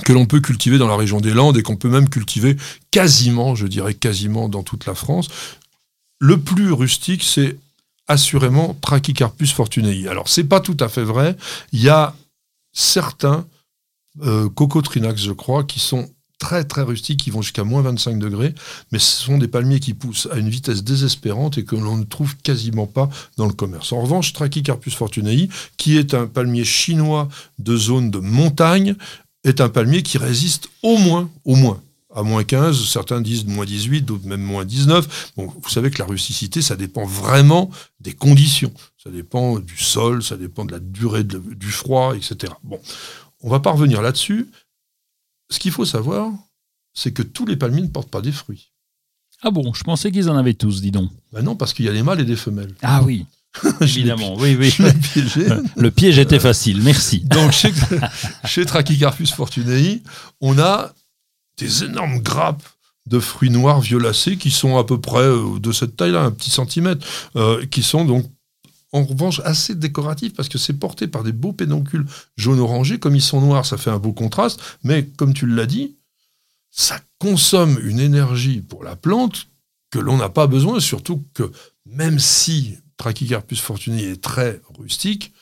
[0.04, 2.56] que l'on peut cultiver dans la région des Landes et qu'on peut même cultiver
[2.92, 5.28] quasiment, je dirais quasiment dans toute la France.
[6.20, 7.56] Le plus rustique, c'est
[8.06, 10.06] assurément Trachycarpus fortunei.
[10.06, 11.36] Alors, c'est pas tout à fait vrai.
[11.72, 12.14] Il y a
[12.72, 13.44] certains
[14.22, 18.54] euh, Cocotrinax, je crois, qui sont très très rustiques, qui vont jusqu'à moins 25 degrés,
[18.92, 22.04] mais ce sont des palmiers qui poussent à une vitesse désespérante et que l'on ne
[22.04, 23.92] trouve quasiment pas dans le commerce.
[23.92, 28.94] En revanche, Trachycarpus fortunei, qui est un palmier chinois de zone de montagne,
[29.44, 31.80] est un palmier qui résiste au moins, au moins,
[32.14, 35.32] à moins 15, certains disent moins 18, d'autres même moins 19.
[35.36, 37.70] Bon, vous savez que la rusticité, ça dépend vraiment
[38.00, 38.72] des conditions.
[39.02, 42.52] Ça dépend du sol, ça dépend de la durée du froid, etc.
[42.64, 42.80] Bon,
[43.42, 44.48] on va pas revenir là-dessus.
[45.50, 46.32] Ce qu'il faut savoir,
[46.94, 48.72] c'est que tous les palmiers ne portent pas des fruits.
[49.42, 51.10] Ah bon, je pensais qu'ils en avaient tous, dis donc.
[51.32, 52.74] Ben non, parce qu'il y a des mâles et des femelles.
[52.82, 53.24] Ah oui,
[53.80, 54.34] évidemment.
[54.36, 54.74] Oui, oui.
[55.76, 57.20] Le piège était facile, merci.
[57.24, 57.72] Donc, chez,
[58.44, 60.02] chez Trachycarpus fortunei,
[60.40, 60.92] on a
[61.56, 62.62] des énormes grappes
[63.06, 66.50] de fruits noirs violacés qui sont à peu près euh, de cette taille-là, un petit
[66.50, 67.06] centimètre,
[67.36, 68.26] euh, qui sont donc
[68.92, 72.98] en revanche assez décoratifs parce que c'est porté par des beaux pédoncules jaune-orangé.
[72.98, 75.96] Comme ils sont noirs, ça fait un beau contraste, mais comme tu l'as dit,
[76.70, 79.48] ça consomme une énergie pour la plante
[79.90, 81.50] que l'on n'a pas besoin, surtout que
[81.86, 85.32] même si Trachycarpus fortunei est très rustique,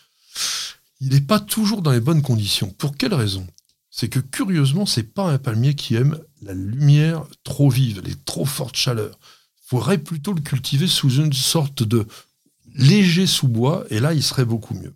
[1.00, 2.70] il n'est pas toujours dans les bonnes conditions.
[2.70, 3.46] Pour quelle raison?
[3.90, 8.44] C'est que curieusement, c'est pas un palmier qui aime la lumière trop vive, les trop
[8.44, 9.18] fortes chaleurs.
[9.64, 12.06] Il faudrait plutôt le cultiver sous une sorte de
[12.76, 14.94] léger sous-bois, et là, il serait beaucoup mieux.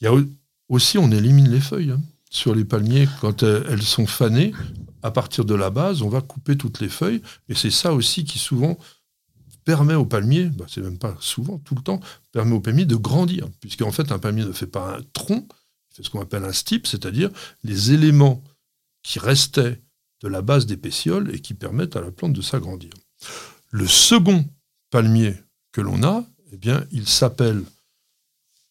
[0.00, 0.24] Y a au-
[0.68, 2.00] aussi, on élimine les feuilles hein,
[2.30, 4.52] sur les palmiers quand euh, elles sont fanées.
[5.02, 8.24] À partir de la base, on va couper toutes les feuilles, et c'est ça aussi
[8.24, 8.78] qui souvent
[9.64, 12.00] permet au palmier, bah, c'est même pas souvent, tout le temps,
[12.32, 15.46] permet au palmier de grandir, puisqu'en fait, un palmier ne fait pas un tronc,
[15.90, 17.30] il fait ce qu'on appelle un stipe, c'est-à-dire
[17.64, 18.42] les éléments
[19.02, 19.80] qui restaient
[20.20, 22.90] de la base des pétioles et qui permettent à la plante de s'agrandir.
[23.70, 24.44] Le second
[24.90, 25.34] palmier
[25.70, 27.62] que l'on a, eh bien, il s'appelle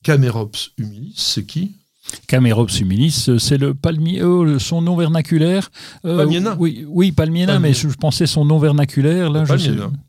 [0.03, 1.75] Camerops humilis, c'est qui?
[2.27, 5.69] Camerops humilis, c'est le palmier, euh, son nom vernaculaire.
[6.05, 6.55] euh, Palmier nain.
[6.57, 7.45] Oui, oui, Palmier.
[7.59, 9.29] mais je, je pensais son nom vernaculaire.
[9.29, 9.49] Là, Le je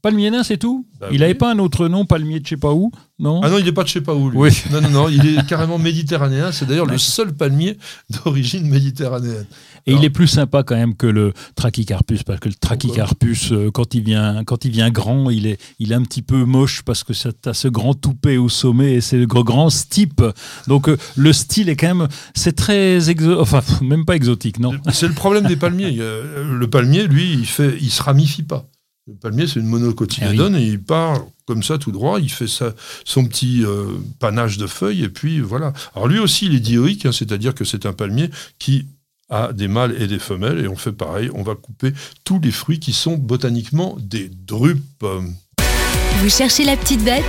[0.01, 0.87] palmier sais- c'est tout?
[1.01, 1.19] Bah Il oui.
[1.19, 3.41] n'avait pas un autre nom, palmier de je sais pas où Non?
[3.43, 4.39] Ah non, il n'est pas de je sais pas où, lui.
[4.39, 4.51] Oui.
[4.71, 6.53] Non, non, non, il est carrément méditerranéen.
[6.53, 7.77] C'est d'ailleurs le seul palmier
[8.11, 9.47] d'origine méditerranéenne.
[9.87, 13.53] Et Alors- il est plus sympa quand même que le trachycarpus, parce que le trachycarpus,
[13.53, 16.45] euh, quand il vient, quand il vient grand, il est, il est un petit peu
[16.45, 20.23] moche parce que ça a ce grand toupet au sommet et c'est le grand stipe.
[20.67, 24.73] Donc euh, le style est quand même, c'est très exo, enfin même pas exotique, non?
[24.93, 25.97] C'est le problème des palmiers.
[26.01, 28.67] Euh, Le palmier, lui, il fait, il se ramifie pas.
[29.07, 32.21] Le palmier, c'est une monocotylédone et il part comme ça tout droit.
[32.21, 33.87] Il fait sa, son petit euh,
[34.19, 35.73] panache de feuilles et puis voilà.
[35.95, 38.87] Alors lui aussi, il est dioïque, hein, c'est-à-dire que c'est un palmier qui
[39.29, 41.31] a des mâles et des femelles et on fait pareil.
[41.35, 41.93] On va couper
[42.25, 45.05] tous les fruits qui sont botaniquement des drupes.
[46.21, 47.25] Vous cherchez la petite bête?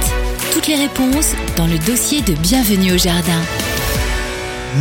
[0.53, 3.41] Toutes les réponses dans le dossier de Bienvenue au jardin.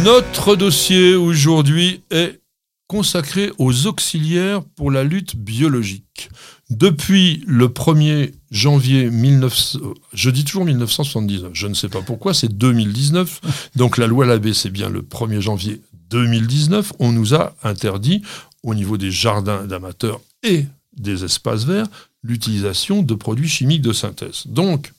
[0.04, 2.40] Notre dossier aujourd'hui est
[2.86, 6.30] consacré aux auxiliaires pour la lutte biologique.
[6.70, 9.78] Depuis le 1er janvier 1900,
[10.12, 13.72] je dis toujours 1979, je ne sais pas pourquoi, c'est 2019.
[13.76, 16.92] Donc la loi Labbé, c'est bien le 1er janvier 2019.
[16.98, 18.22] On nous a interdit,
[18.62, 20.66] au niveau des jardins d'amateurs et
[20.96, 21.86] des espaces verts,
[22.22, 24.42] l'utilisation de produits chimiques de synthèse.
[24.46, 24.92] Donc,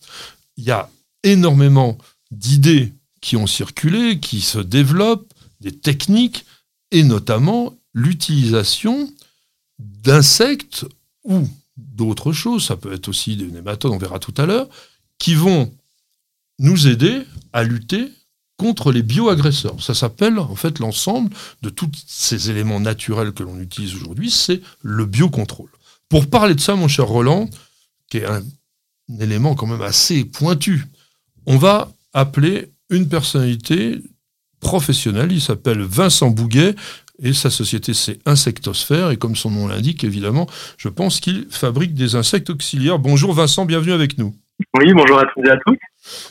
[0.58, 0.90] il y a
[1.24, 1.98] énormément
[2.32, 6.46] d'idées qui ont circulé, qui se développent, des techniques,
[6.92, 9.12] et notamment l'utilisation
[9.80, 10.86] d'insectes
[11.24, 14.68] ou d'autres choses, ça peut être aussi des nématodes, on verra tout à l'heure,
[15.18, 15.72] qui vont
[16.60, 18.12] nous aider à lutter
[18.60, 19.82] contre les bioagresseurs.
[19.82, 24.62] Ça s'appelle en fait l'ensemble de tous ces éléments naturels que l'on utilise aujourd'hui, c'est
[24.84, 25.70] le biocontrôle.
[26.10, 27.50] Pour parler de ça, mon cher Roland,
[28.10, 28.44] qui est un,
[29.20, 30.86] élément quand même assez pointu,
[31.46, 34.02] on va appeler une personnalité
[34.60, 35.32] professionnel.
[35.32, 36.76] Il s'appelle Vincent Bouguet
[37.24, 39.12] et sa société c'est Insectosphère.
[39.12, 43.00] Et comme son nom l'indique, évidemment, je pense qu'il fabrique des insectes auxiliaires.
[43.00, 44.36] Bonjour Vincent, bienvenue avec nous.
[44.78, 45.78] Oui, bonjour à toutes et à tous.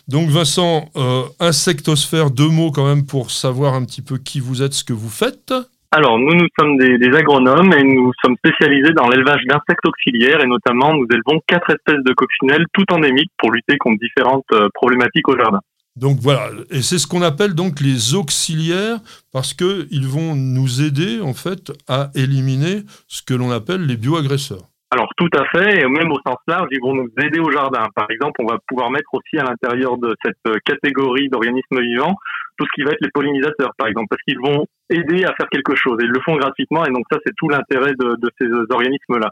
[0.09, 4.63] Donc Vincent, euh, Insectosphère, deux mots quand même pour savoir un petit peu qui vous
[4.63, 5.53] êtes, ce que vous faites.
[5.91, 10.43] Alors, nous, nous sommes des, des agronomes et nous sommes spécialisés dans l'élevage d'insectes auxiliaires
[10.43, 14.69] et notamment nous élevons quatre espèces de coccinelles tout endémiques pour lutter contre différentes euh,
[14.75, 15.61] problématiques au jardin.
[15.97, 18.99] Donc voilà, et c'est ce qu'on appelle donc les auxiliaires
[19.33, 23.97] parce que ils vont nous aider en fait à éliminer ce que l'on appelle les
[23.97, 24.68] bioagresseurs.
[24.91, 27.87] Alors tout à fait, et même au sens large, ils vont nous aider au jardin.
[27.95, 32.15] Par exemple, on va pouvoir mettre aussi à l'intérieur de cette euh, catégorie d'organismes vivants
[32.59, 35.49] tout ce qui va être les pollinisateurs, par exemple, parce qu'ils vont aider à faire
[35.51, 35.99] quelque chose.
[36.01, 39.31] Et ils le font gratuitement, et donc ça, c'est tout l'intérêt de, de, ces organismes-là.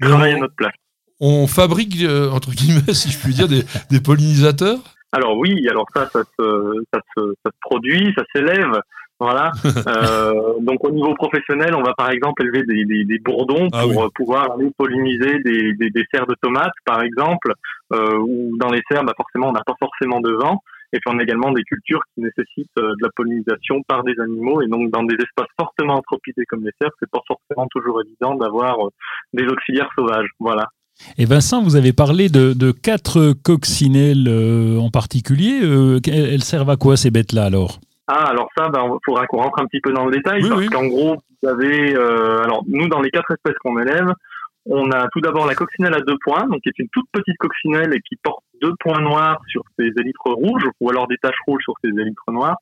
[0.00, 0.74] Travailler à notre place.
[1.20, 4.78] On fabrique, euh, entre guillemets, si je puis dire, des, des pollinisateurs?
[5.12, 8.78] Alors oui, alors ça, ça se, ça se, ça se produit, ça s'élève.
[9.18, 9.50] Voilà.
[9.64, 13.82] euh, donc au niveau professionnel, on va par exemple élever des, des, des bourdons Ah
[13.82, 17.52] pour euh, pouvoir aller polliniser des, des, des serres de tomates, par exemple,
[17.92, 20.62] euh, ou dans les serres, bah, forcément, on n'a pas forcément de vent.
[20.92, 24.14] Et puis on a également des cultures qui nécessitent euh, de la pollinisation par des
[24.20, 24.62] animaux.
[24.62, 28.34] Et donc dans des espaces fortement anthropisés comme les serres, c'est pas forcément toujours évident
[28.36, 28.90] d'avoir euh,
[29.32, 30.28] des auxiliaires sauvages.
[30.38, 30.68] Voilà.
[31.18, 34.30] Et Vincent, vous avez parlé de, de quatre coccinelles
[34.80, 35.60] en particulier.
[36.06, 37.80] Elles servent à quoi ces bêtes-là alors?
[38.08, 40.48] Ah, alors ça, ben, il faudra qu'on rentre un petit peu dans le détail, Oui,
[40.48, 40.68] parce oui.
[40.68, 44.12] qu'en gros, vous avez, euh, alors nous, dans les quatre espèces qu'on élève,
[44.68, 47.36] on a tout d'abord la coccinelle à deux points, donc qui est une toute petite
[47.38, 51.38] coccinelle et qui porte deux points noirs sur ses élytres rouges, ou alors des taches
[51.46, 52.56] rouges sur ses élytres noirs.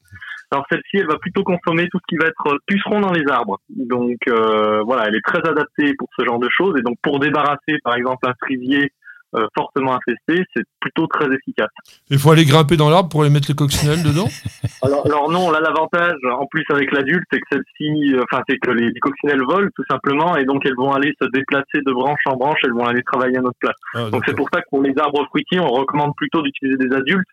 [0.51, 3.59] Alors celle-ci, elle va plutôt consommer tout ce qui va être puceron dans les arbres.
[3.71, 7.19] Donc euh, voilà, elle est très adaptée pour ce genre de choses, et donc pour
[7.19, 8.93] débarrasser, par exemple, un frisier
[9.35, 11.71] euh, fortement infesté, c'est plutôt très efficace.
[12.11, 14.29] Il faut aller grimper dans l'arbre pour aller mettre les coccinelles dedans?
[14.83, 18.59] Alors, alors non, là l'avantage, en plus avec l'adulte, c'est que celle-ci, euh, enfin c'est
[18.59, 21.93] que les, les coccinelles volent tout simplement, et donc elles vont aller se déplacer de
[21.93, 23.77] branche en branche, elles vont aller travailler à notre place.
[23.95, 26.95] Ah, Donc c'est pour ça que pour les arbres fruitiers, on recommande plutôt d'utiliser des
[26.95, 27.29] adultes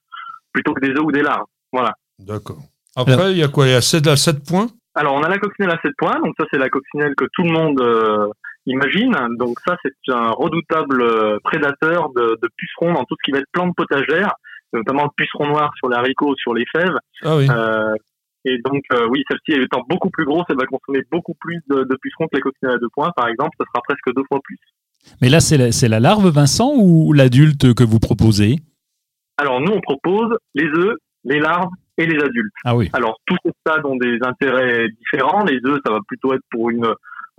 [0.54, 1.46] plutôt que des œufs ou des larves.
[1.72, 1.94] Voilà.
[2.20, 2.60] D'accord.
[2.96, 3.68] Après, il y a quoi?
[3.68, 4.68] Il y a 7 à 7 points?
[4.94, 7.44] Alors on a la coccinelle à 7 points, donc ça c'est la coccinelle que tout
[7.44, 8.28] le monde euh,
[8.66, 9.16] imagine.
[9.38, 13.40] Donc ça c'est un redoutable euh, prédateur de, de pucerons dans tout ce qui va
[13.40, 14.34] être plantes potagères,
[14.74, 16.98] notamment le puceron noir sur les haricots, sur les fèves.
[17.24, 17.48] Ah oui.
[17.50, 17.96] Euh,
[18.44, 21.84] et donc, euh, oui, celle-ci étant beaucoup plus grosse, elle va consommer beaucoup plus de,
[21.84, 24.40] de pucerons que la coccinelle à deux points, par exemple, ce sera presque deux fois
[24.44, 24.58] plus.
[25.22, 28.56] Mais là, c'est la, c'est la larve, Vincent, ou l'adulte que vous proposez?
[29.38, 31.70] Alors, nous, on propose les œufs, les larves
[32.00, 32.54] et les adultes.
[32.66, 32.90] Ah oui.
[32.94, 35.44] Alors, tous ces stades ont des intérêts différents.
[35.46, 36.92] Les œufs, ça va plutôt être pour une,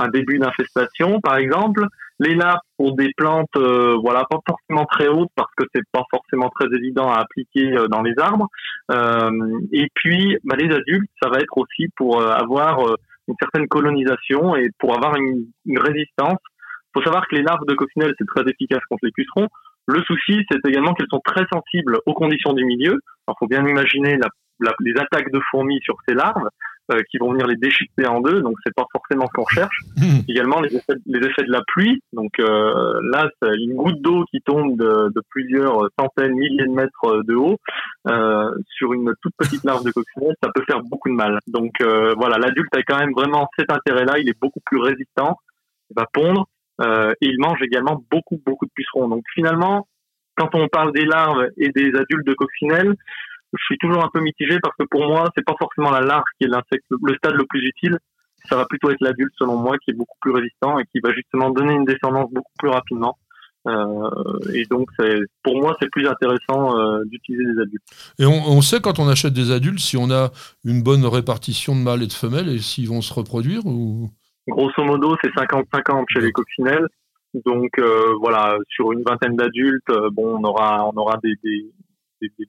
[0.02, 1.86] un début d'infestation, par exemple.
[2.18, 6.04] Les larves pour des plantes, euh, voilà, pas forcément très hautes parce que c'est pas
[6.10, 8.48] forcément très évident à appliquer euh, dans les arbres.
[8.90, 9.30] Euh,
[9.72, 12.78] et puis, bah, les adultes, ça va être aussi pour avoir
[13.28, 15.46] une certaine colonisation et pour avoir une,
[15.78, 16.38] résistance.
[16.38, 19.48] Il faut savoir que les larves de coccinelle, c'est très efficace contre les pucerons.
[19.86, 23.00] Le souci, c'est également qu'elles sont très sensibles aux conditions du milieu.
[23.26, 24.18] Alors, faut bien imaginer
[24.80, 26.48] les attaques de fourmis sur ces larves
[26.90, 28.40] euh, qui vont venir les déchiqueter en deux.
[28.40, 29.76] Donc, c'est pas forcément ce qu'on recherche.
[30.28, 32.02] Également, les effets, les effets de la pluie.
[32.12, 37.22] Donc, euh, là, une goutte d'eau qui tombe de, de plusieurs centaines, milliers de mètres
[37.24, 37.58] de haut
[38.08, 41.38] euh, sur une toute petite larve de coccinelle, ça peut faire beaucoup de mal.
[41.46, 44.18] Donc, euh, voilà, l'adulte a quand même vraiment cet intérêt-là.
[44.18, 45.38] Il est beaucoup plus résistant.
[45.90, 46.46] Il va pondre.
[46.80, 49.08] Euh, et il mange également beaucoup, beaucoup de pucerons.
[49.08, 49.86] Donc finalement,
[50.36, 52.94] quand on parle des larves et des adultes de coccinelle,
[53.52, 56.24] je suis toujours un peu mitigé parce que pour moi, c'est pas forcément la larve
[56.38, 57.98] qui est l'insecte, le stade le plus utile.
[58.48, 61.12] Ça va plutôt être l'adulte, selon moi, qui est beaucoup plus résistant et qui va
[61.12, 63.16] justement donner une descendance beaucoup plus rapidement.
[63.68, 64.10] Euh,
[64.52, 64.88] et donc,
[65.44, 68.14] pour moi, c'est plus intéressant euh, d'utiliser des adultes.
[68.18, 70.32] Et on, on sait quand on achète des adultes si on a
[70.64, 74.10] une bonne répartition de mâles et de femelles et s'ils vont se reproduire ou?
[74.48, 76.86] Grosso modo, c'est 50-50 chez les coccinelles.
[77.46, 81.70] Donc euh, voilà, sur une vingtaine d'adultes, bon, on aura, on aura des, des,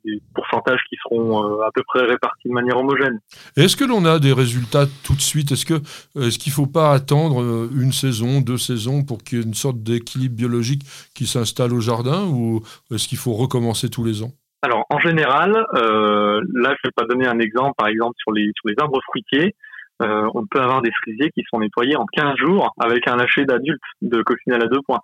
[0.05, 3.19] des, pourcentages qui seront euh, à peu près répartis de manière homogène.
[3.55, 5.51] Est-ce que l'on a des résultats tout de suite?
[5.51, 5.75] Est-ce que
[6.19, 9.45] est-ce qu'il ne faut pas attendre euh, une saison, deux saisons pour qu'il y ait
[9.45, 10.83] une sorte d'équilibre biologique
[11.15, 14.31] qui s'installe au jardin ou est-ce qu'il faut recommencer tous les ans?
[14.63, 18.49] Alors en général, euh, là je vais pas donner un exemple, par exemple sur les
[18.55, 19.55] sur les arbres fruitiers,
[20.03, 23.45] euh, on peut avoir des frisiers qui sont nettoyés en 15 jours avec un lâcher
[23.45, 25.01] d'adultes de coccinelle à deux points.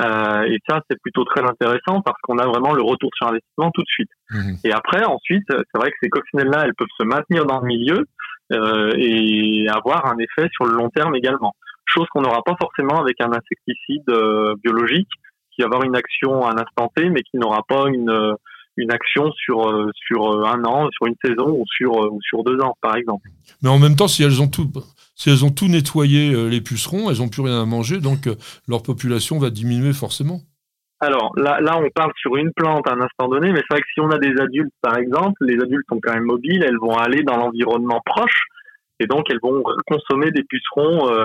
[0.00, 3.70] Euh, et ça c'est plutôt très intéressant parce qu'on a vraiment le retour sur investissement
[3.72, 4.10] tout de suite.
[4.30, 4.56] Mhm.
[4.64, 8.06] Et après ensuite, c'est vrai que ces coccinelles-là, elles peuvent se maintenir dans le milieu
[8.52, 11.54] euh, et avoir un effet sur le long terme également.
[11.86, 14.04] Chose qu'on n'aura pas forcément avec un insecticide
[14.62, 15.08] biologique
[15.52, 18.36] qui va avoir une action à un instant T, mais qui n'aura pas une
[18.76, 22.44] une action sur euh, sur euh, un an, sur une saison ou sur ou sur
[22.44, 23.28] deux ans, par exemple.
[23.62, 24.70] Mais en même temps, si elles ont tout,
[25.14, 28.28] si elles ont tout nettoyé les pucerons, elles n'ont plus rien à manger, donc
[28.68, 30.40] leur population va diminuer forcément.
[31.00, 33.80] Alors là, là, on parle sur une plante à un instant donné, mais c'est vrai
[33.80, 36.78] que si on a des adultes, par exemple, les adultes sont quand même mobiles, elles
[36.78, 38.44] vont aller dans l'environnement proche,
[39.00, 41.24] et donc elles vont consommer des pucerons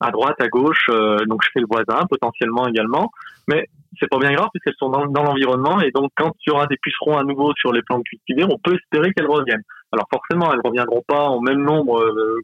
[0.00, 0.88] à droite, à gauche,
[1.28, 3.10] donc chez le voisin potentiellement également.
[3.48, 6.66] Mais c'est pas bien grave puisqu'elles sont dans, l'environnement et donc quand il y aura
[6.66, 9.62] des pucerons à nouveau sur les plantes cultivées, on peut espérer qu'elles reviennent.
[9.92, 12.40] Alors forcément, elles reviendront pas en même nombre euh,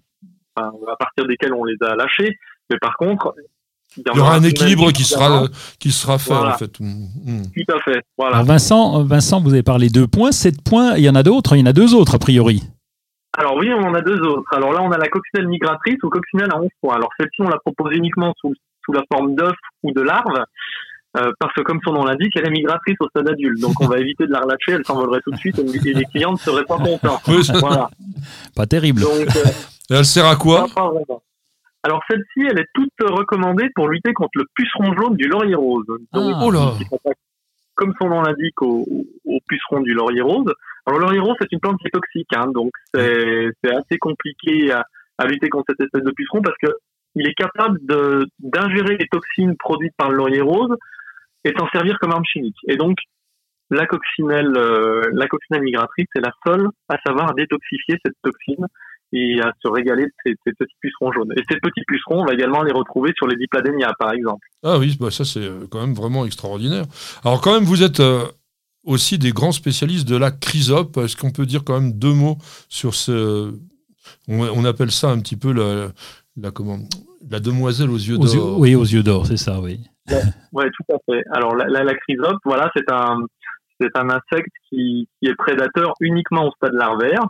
[0.57, 2.39] à partir desquels on les a lâchées,
[2.71, 3.35] mais par contre,
[3.97, 5.45] il y, aura un équilibre qui sera,
[5.79, 6.81] qui sera fait en fait.
[6.81, 7.43] Mm, mm.
[7.55, 8.03] Tout à fait.
[8.19, 8.43] Voilà.
[8.43, 11.61] Vincent, Vincent, vous avez parlé de points, sept points, il y en a d'autres, il
[11.61, 12.63] y en a deux autres a priori.
[13.37, 14.49] Alors oui, on en a deux autres.
[14.55, 16.95] Alors là, on a la coccinelle migratrice ou coccinelle à 11 points.
[16.95, 20.45] Alors celle-ci, on la propose uniquement sous, sous la forme d'œuf ou de larve.
[21.17, 23.61] Euh, parce que comme son nom l'indique, elle est migratrice au stade adulte.
[23.61, 26.33] Donc on va éviter de la relâcher, elle s'envolerait tout de suite et les clients
[26.33, 27.21] ne seraient pas contents.
[27.61, 27.89] voilà.
[28.55, 29.01] Pas terrible.
[29.01, 29.51] Donc, euh,
[29.91, 30.67] elle sert à quoi?
[31.83, 35.87] Alors celle-ci, elle est toute recommandée pour lutter contre le puceron jaune du laurier rose.
[35.87, 36.41] Donc, ah.
[36.43, 36.73] oh là.
[37.75, 38.85] Comme son nom l'indique, au,
[39.25, 40.53] au, puceron du laurier rose.
[40.87, 44.85] Alors le rose, c'est une plante qui est toxique, hein, donc c'est assez compliqué à,
[45.19, 46.73] à, lutter contre cette espèce de puceron parce que
[47.17, 47.81] il est capable
[48.39, 50.77] d'ingérer les toxines produites par le laurier rose
[51.45, 52.59] et s'en servir comme arme chimique.
[52.69, 52.99] Et donc,
[53.71, 58.67] la coccinelle, euh, la coccinelle migratrice est la seule à savoir détoxifier cette toxine
[59.13, 61.33] et à se régaler de ces, petits pucerons jaunes.
[61.37, 64.47] Et ces petits pucerons, on va également les retrouver sur les dipladénia, par exemple.
[64.63, 66.85] Ah oui, bah ça c'est euh, quand même vraiment extraordinaire.
[67.25, 68.27] Alors quand même, vous êtes euh,
[68.87, 70.97] aussi des grands spécialistes de la chrysope.
[70.97, 73.53] Est-ce qu'on peut dire quand même deux mots sur ce...
[74.29, 75.89] On, appelle ça un petit peu la,
[76.41, 76.79] la, comment,
[77.29, 78.59] la demoiselle aux yeux d'or.
[78.59, 79.81] Oui, aux yeux d'or, c'est ça, oui.
[80.53, 81.23] Oui, tout à fait.
[81.33, 83.19] Alors la, la, chrysope, voilà, c'est un
[83.81, 87.27] c'est un insecte qui, qui, est prédateur uniquement au stade larvaire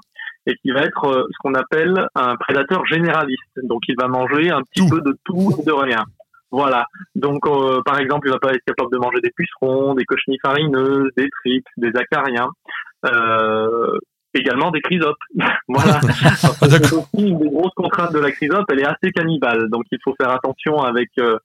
[0.47, 3.59] et qui va être euh, ce qu'on appelle un prédateur généraliste.
[3.65, 6.05] Donc il va manger un petit peu de tout et de rien.
[6.57, 6.87] Voilà.
[7.15, 10.39] Donc euh, par exemple, il va pas être capable de manger des pucerons, des cochenilles
[10.43, 12.49] farineuses, des tripes, des acariens.
[13.05, 13.99] Euh,
[14.33, 15.19] également des chrysopes.
[15.69, 16.01] voilà.
[17.19, 19.69] une des grosses contraintes de la chrysope, elle est assez cannibale.
[19.69, 21.37] Donc il faut faire attention avec euh,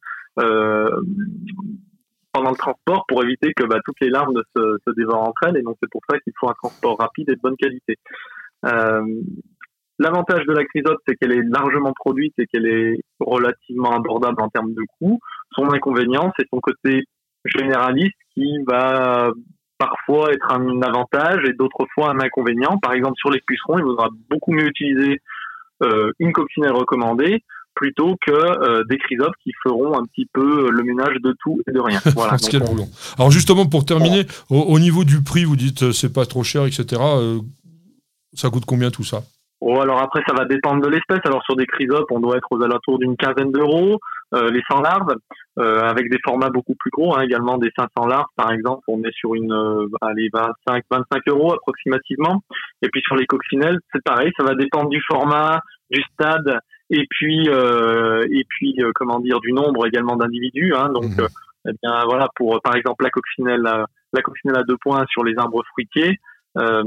[2.31, 5.43] pendant le transport pour éviter que bah, toutes les larves ne se, se, dévorent entre
[5.47, 5.57] elles.
[5.57, 7.97] Et donc c'est pour ça qu'il faut un transport rapide et de bonne qualité.
[8.65, 9.03] Euh,
[10.01, 14.49] L'avantage de la chrysope, c'est qu'elle est largement produite et qu'elle est relativement abordable en
[14.49, 15.19] termes de coût.
[15.53, 17.03] Son inconvénient, c'est son côté
[17.45, 19.31] généraliste qui va
[19.77, 22.79] parfois être un avantage et d'autres fois un inconvénient.
[22.81, 25.19] Par exemple, sur les pucerons, il vaudra beaucoup mieux utiliser
[25.83, 27.43] euh, une coccinelle recommandée
[27.75, 31.71] plutôt que euh, des chrysopes qui feront un petit peu le ménage de tout et
[31.71, 31.99] de rien.
[32.15, 32.37] Voilà.
[33.17, 36.65] Alors justement, pour terminer, au, niveau du prix, vous dites euh, c'est pas trop cher,
[36.65, 37.01] etc.
[37.01, 37.39] Euh,
[38.33, 39.23] ça coûte combien tout ça?
[39.61, 41.19] Oh, alors après, ça va dépendre de l'espèce.
[41.23, 43.99] Alors sur des chrysopes, on doit être aux alentours d'une quinzaine d'euros.
[44.33, 45.13] Euh, les 100 larves,
[45.59, 49.03] euh, avec des formats beaucoup plus gros, hein, également des 500 larves par exemple, on
[49.03, 52.41] est sur une euh, allez, 25, 25 euros approximativement.
[52.81, 55.59] Et puis sur les coccinelles, c'est pareil, ça va dépendre du format,
[55.91, 56.59] du stade,
[56.89, 60.73] et puis euh, et puis euh, comment dire du nombre également d'individus.
[60.75, 61.27] Hein, donc mmh.
[61.67, 65.37] eh bien voilà pour par exemple la coccinelle, la coccinelle à deux points sur les
[65.37, 66.19] arbres fruitiers.
[66.57, 66.83] Euh,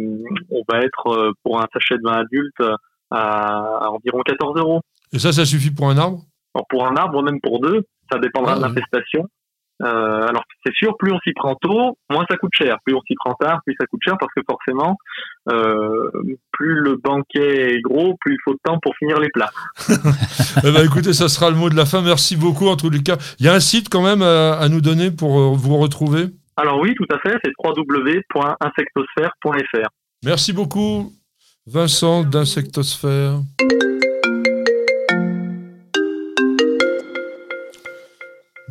[0.50, 2.62] on va être euh, pour un sachet de vin adulte
[3.10, 4.80] à, environ 14 euros.
[5.12, 6.22] Et ça, ça suffit pour un arbre?
[6.68, 9.28] Pour un arbre, même pour deux, ça dépendra de ah, l'infestation.
[9.82, 12.76] Euh, alors c'est sûr, plus on s'y prend tôt, moins ça coûte cher.
[12.84, 14.96] Plus on s'y prend tard, plus ça coûte cher parce que forcément,
[15.50, 16.10] euh,
[16.52, 19.50] plus le banquet est gros, plus il faut de temps pour finir les plats.
[19.88, 22.02] eh ben, écoutez, ça sera le mot de la fin.
[22.02, 23.16] Merci beaucoup en tous les cas.
[23.40, 26.26] Il y a un site quand même à nous donner pour vous retrouver?
[26.56, 29.88] Alors oui, tout à fait, c'est www.insectosphère.fr.
[30.24, 31.12] Merci beaucoup,
[31.66, 33.40] Vincent d'Insectosphère.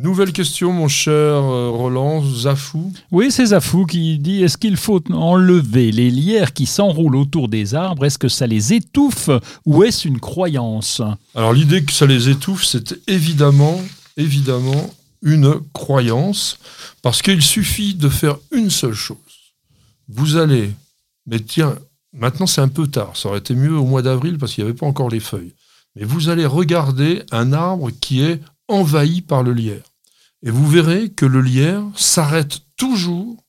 [0.00, 2.92] Nouvelle question, mon cher euh, Roland, Zafou.
[3.10, 7.74] Oui, c'est Zafou qui dit est-ce qu'il faut enlever les lierres qui s'enroulent autour des
[7.74, 8.04] arbres?
[8.04, 9.30] Est-ce que ça les étouffe
[9.64, 11.00] ou est-ce une croyance?
[11.34, 13.80] Alors, l'idée que ça les étouffe, c'est évidemment,
[14.16, 14.90] évidemment
[15.24, 16.58] une croyance,
[17.02, 19.16] parce qu'il suffit de faire une seule chose.
[20.08, 20.70] Vous allez,
[21.26, 21.76] mais tiens,
[22.12, 24.70] maintenant c'est un peu tard, ça aurait été mieux au mois d'avril parce qu'il n'y
[24.70, 25.54] avait pas encore les feuilles,
[25.96, 29.82] mais vous allez regarder un arbre qui est envahi par le lierre.
[30.42, 33.42] Et vous verrez que le lierre s'arrête toujours,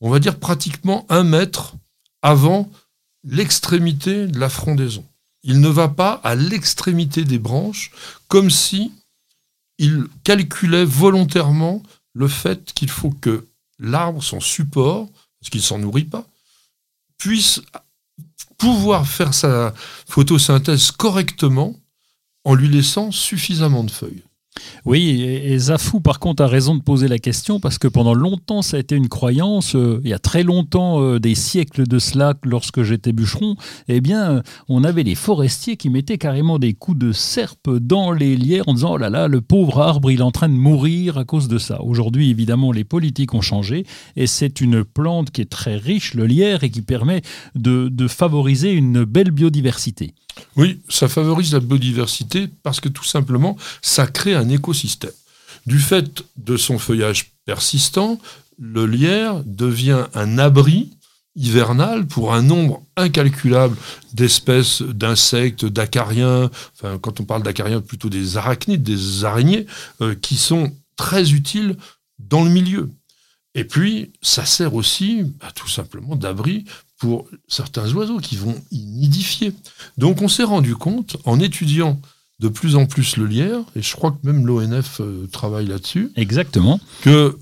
[0.00, 1.74] on va dire pratiquement un mètre
[2.22, 2.70] avant
[3.24, 5.04] l'extrémité de la frondaison.
[5.42, 7.90] Il ne va pas à l'extrémité des branches,
[8.28, 8.92] comme si
[9.80, 15.08] il calculait volontairement le fait qu'il faut que l'arbre, son support,
[15.40, 16.26] parce qu'il ne s'en nourrit pas,
[17.16, 17.62] puisse
[18.58, 19.72] pouvoir faire sa
[20.06, 21.74] photosynthèse correctement
[22.44, 24.22] en lui laissant suffisamment de feuilles.
[24.84, 28.62] Oui, et, Zafou, par contre, a raison de poser la question parce que pendant longtemps,
[28.62, 29.76] ça a été une croyance.
[29.76, 33.56] Euh, il y a très longtemps, euh, des siècles de cela, lorsque j'étais bûcheron,
[33.88, 38.36] eh bien, on avait les forestiers qui mettaient carrément des coups de serpe dans les
[38.36, 41.18] lierres en disant Oh là là, le pauvre arbre, il est en train de mourir
[41.18, 41.82] à cause de ça.
[41.82, 43.84] Aujourd'hui, évidemment, les politiques ont changé
[44.16, 47.22] et c'est une plante qui est très riche, le lierre, et qui permet
[47.54, 50.14] de favoriser une belle biodiversité.
[50.56, 55.12] Oui, ça favorise la biodiversité parce que tout simplement, ça crée un écosystème.
[55.66, 58.18] Du fait de son feuillage persistant,
[58.58, 60.90] le lierre devient un abri
[61.36, 63.76] hivernal pour un nombre incalculable
[64.12, 69.66] d'espèces d'insectes, d'acariens, enfin quand on parle d'acariens, plutôt des arachnides, des araignées,
[70.00, 71.76] euh, qui sont très utiles
[72.18, 72.90] dans le milieu.
[73.54, 76.64] Et puis, ça sert aussi bah, tout simplement d'abri
[77.00, 79.52] pour certains oiseaux qui vont y nidifier.
[79.98, 82.00] Donc on s'est rendu compte, en étudiant
[82.38, 86.12] de plus en plus le lierre, et je crois que même l'ONF euh, travaille là-dessus.
[86.14, 86.78] Exactement.
[87.02, 87.38] Que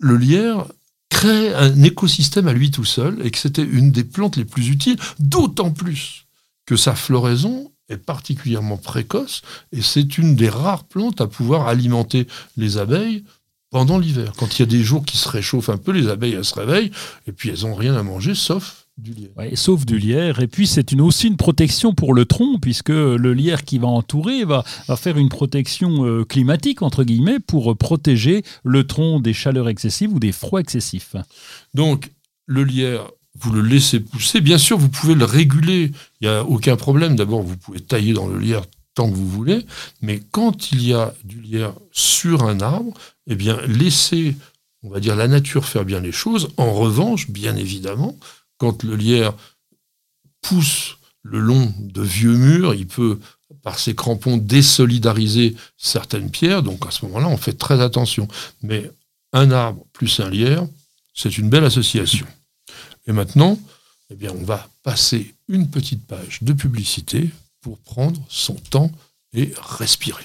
[0.00, 0.66] le lierre
[1.08, 4.68] crée un écosystème à lui tout seul et que c'était une des plantes les plus
[4.68, 6.26] utiles, d'autant plus
[6.66, 12.26] que sa floraison est particulièrement précoce et c'est une des rares plantes à pouvoir alimenter
[12.56, 13.24] les abeilles
[13.72, 14.32] pendant l'hiver.
[14.38, 16.54] Quand il y a des jours qui se réchauffent un peu, les abeilles elles se
[16.54, 16.92] réveillent
[17.26, 19.30] et puis elles n'ont rien à manger sauf du lierre.
[19.54, 20.40] sauf du lierre.
[20.40, 23.88] Et puis c'est une, aussi une protection pour le tronc, puisque le lierre qui va
[23.88, 29.32] entourer va, va faire une protection euh, climatique, entre guillemets, pour protéger le tronc des
[29.32, 31.16] chaleurs excessives ou des froids excessifs.
[31.72, 32.12] Donc
[32.46, 33.10] le lierre,
[33.40, 34.42] vous le laissez pousser.
[34.42, 35.92] Bien sûr, vous pouvez le réguler.
[36.20, 37.16] Il n'y a aucun problème.
[37.16, 38.64] D'abord, vous pouvez tailler dans le lierre
[38.94, 39.64] tant que vous voulez.
[40.02, 42.92] Mais quand il y a du lierre sur un arbre,
[43.26, 44.36] eh bien, laissez,
[44.82, 46.48] on va dire, la nature faire bien les choses.
[46.56, 48.16] En revanche, bien évidemment,
[48.58, 49.34] quand le lierre
[50.40, 53.20] pousse le long de vieux murs, il peut,
[53.62, 56.62] par ses crampons, désolidariser certaines pierres.
[56.62, 58.26] Donc, à ce moment-là, on fait très attention.
[58.62, 58.90] Mais
[59.32, 60.66] un arbre plus un lierre,
[61.14, 62.26] c'est une belle association.
[63.06, 63.58] Et maintenant,
[64.10, 68.90] eh bien, on va passer une petite page de publicité pour prendre son temps
[69.32, 70.24] et respirer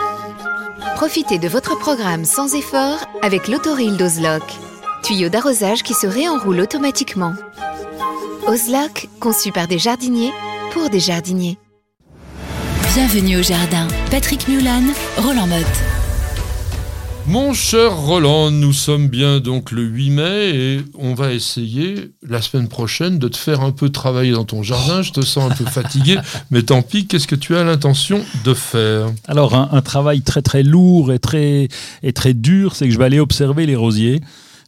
[0.95, 4.43] Profitez de votre programme sans effort avec l'autoril d'Ozlock.
[5.03, 7.33] Tuyau d'arrosage qui se réenroule automatiquement.
[8.47, 10.31] Ozlock, conçu par des jardiniers
[10.71, 11.57] pour des jardiniers.
[12.93, 13.87] Bienvenue au jardin.
[14.09, 14.83] Patrick Mulan,
[15.17, 15.90] Roland Motte.
[17.27, 22.41] Mon cher Roland, nous sommes bien donc le 8 mai et on va essayer la
[22.41, 25.01] semaine prochaine de te faire un peu travailler dans ton jardin.
[25.01, 26.17] Je te sens un peu fatigué,
[26.51, 29.11] mais tant pis, qu'est-ce que tu as l'intention de faire?
[29.27, 31.69] Alors un, travail très très lourd et très,
[32.03, 34.21] et très dur, c'est que je vais aller observer les rosiers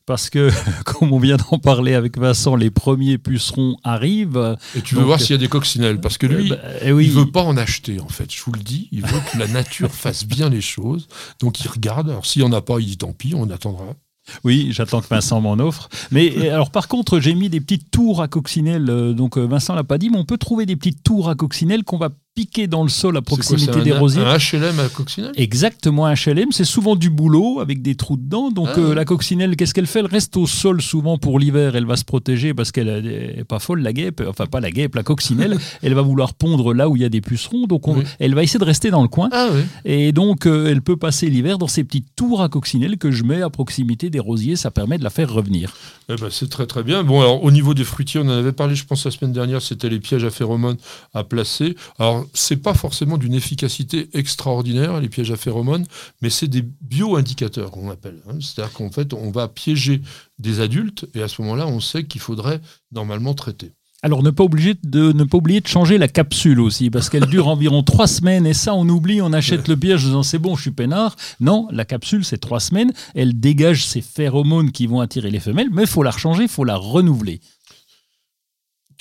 [0.05, 0.49] parce que,
[0.85, 4.57] comme on vient d'en parler avec Vincent, les premiers pucerons arrivent.
[4.75, 6.89] Et tu veux voir s'il y a des coccinelles, parce que lui, euh, bah, eh
[6.89, 8.33] il veut pas en acheter, en fait.
[8.33, 11.07] Je vous le dis, il veut que la nature fasse bien les choses.
[11.39, 12.09] Donc il regarde.
[12.09, 13.95] Alors s'il n'y en a pas, il dit tant pis, on attendra.
[14.43, 15.89] Oui, j'attends que Vincent m'en offre.
[16.11, 18.89] Mais alors par contre, j'ai mis des petites tours à coccinelles.
[18.89, 21.35] Euh, donc euh, Vincent l'a pas dit, mais on peut trouver des petites tours à
[21.35, 24.23] coccinelles qu'on va piquer dans le sol à quoi, proximité des rosiers.
[24.23, 28.49] Un HLM à coccinelle Exactement, un HLM, c'est souvent du boulot avec des trous dedans.
[28.49, 28.79] Donc Ah.
[28.79, 29.99] euh, la coccinelle, qu'est-ce qu'elle fait?
[29.99, 31.75] Elle reste au sol souvent pour l'hiver.
[31.75, 34.23] Elle va se protéger parce qu'elle n'est pas folle, la guêpe.
[34.27, 35.57] Enfin, pas la guêpe, la coccinelle.
[35.83, 37.67] elle va vouloir pondre là où il y a des pucerons.
[37.67, 38.03] Donc on- Oui.
[38.19, 39.29] elle va essayer de rester dans le coin.
[39.31, 39.61] Ah oui.
[39.85, 43.23] Et donc euh, elle peut passer l'hiver dans ces petites tours à coccinelle que je
[43.23, 44.55] mets à proximité des rosiers.
[44.55, 45.73] Ça permet de la faire revenir.
[46.09, 47.03] Eh ben, c'est très très bien.
[47.03, 49.61] Bon, alors au niveau des fruitiers, on en avait parlé, je pense, la semaine dernière,
[49.61, 50.77] c'était les pièges à phéromones
[51.13, 51.75] à placer.
[51.99, 55.85] Alors, c'est pas forcément d'une efficacité extraordinaire, les pièges à phéromones,
[56.21, 58.21] mais c'est des bio-indicateurs qu'on appelle.
[58.29, 58.37] hein.
[58.39, 60.01] C'est-à-dire qu'en fait, on va piéger
[60.39, 62.61] des adultes et à ce moment-là, on sait qu'il faudrait
[62.91, 63.71] normalement traiter.
[64.05, 67.25] Alors ne pas, oublier de, ne pas oublier de changer la capsule aussi, parce qu'elle
[67.25, 70.39] dure environ trois semaines, et ça on oublie, on achète le piège en disant c'est
[70.39, 71.15] bon, je suis peinard.
[71.39, 75.69] Non, la capsule c'est trois semaines, elle dégage ces phéromones qui vont attirer les femelles,
[75.71, 77.39] mais il faut la rechanger, il faut la renouveler.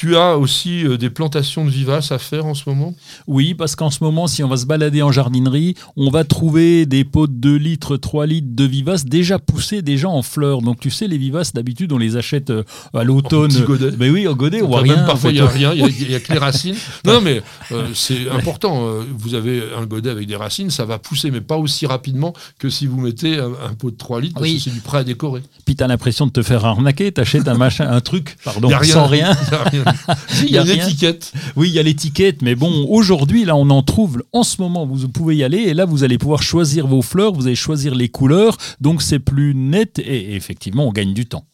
[0.02, 2.92] Tu as aussi euh, des plantations de vivaces à faire en ce moment?
[3.28, 6.86] Oui, parce qu'en ce moment, si on va se balader en jardinerie, on va trouver
[6.86, 10.60] des pots de 2 litres, 3 litres de vivaces déjà poussés, déjà en fleurs.
[10.60, 13.52] Donc tu sais, les vivaces, d'habitude, on les achète euh, à l'automne.
[13.96, 14.96] Mais oui, au godet, on voit rien.
[14.96, 16.74] Même parfois, en il n'y a rien, il y a- que les racines.
[17.06, 17.40] Non, mais
[17.70, 18.84] euh, c'est important.
[19.16, 22.68] Vous avez un godet avec des racines, ça va pousser, mais pas aussi rapidement que
[22.70, 24.56] si vous mettez un, un pot de 3 litres, parce Oui.
[24.56, 25.42] que c'est du prêt à décorer.
[25.64, 28.78] Puis t'as l'impression de te faire arnaquer, t'achètes un machin, un truc, pardon, y a
[28.78, 28.92] rien.
[28.94, 29.36] sans rien.
[29.46, 29.84] Il y a rien.
[30.28, 30.86] Si, il y a a une rien.
[30.86, 31.32] étiquette.
[31.56, 34.86] Oui, il y a l'étiquette, mais bon, aujourd'hui, là, on en trouve en ce moment.
[34.86, 37.94] Vous pouvez y aller et là, vous allez pouvoir choisir vos fleurs, vous allez choisir
[37.94, 41.46] les couleurs, donc c'est plus net et effectivement, on gagne du temps.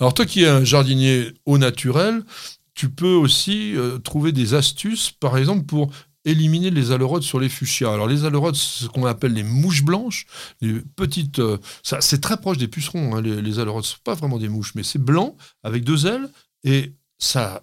[0.00, 2.22] Alors, toi qui es un jardinier au naturel,
[2.74, 5.90] tu peux aussi euh, trouver des astuces, par exemple, pour
[6.24, 7.92] éliminer les aleurodes sur les fuchsias.
[7.92, 10.26] Alors, les aleurodes, c'est ce qu'on appelle les mouches blanches,
[10.62, 11.38] les petites.
[11.38, 13.84] euh, ça, c'est très proche des pucerons, hein, les, les aleurodes.
[13.84, 16.28] Ce sont pas vraiment des mouches, mais c'est blanc, avec deux ailes,
[16.64, 17.62] et ça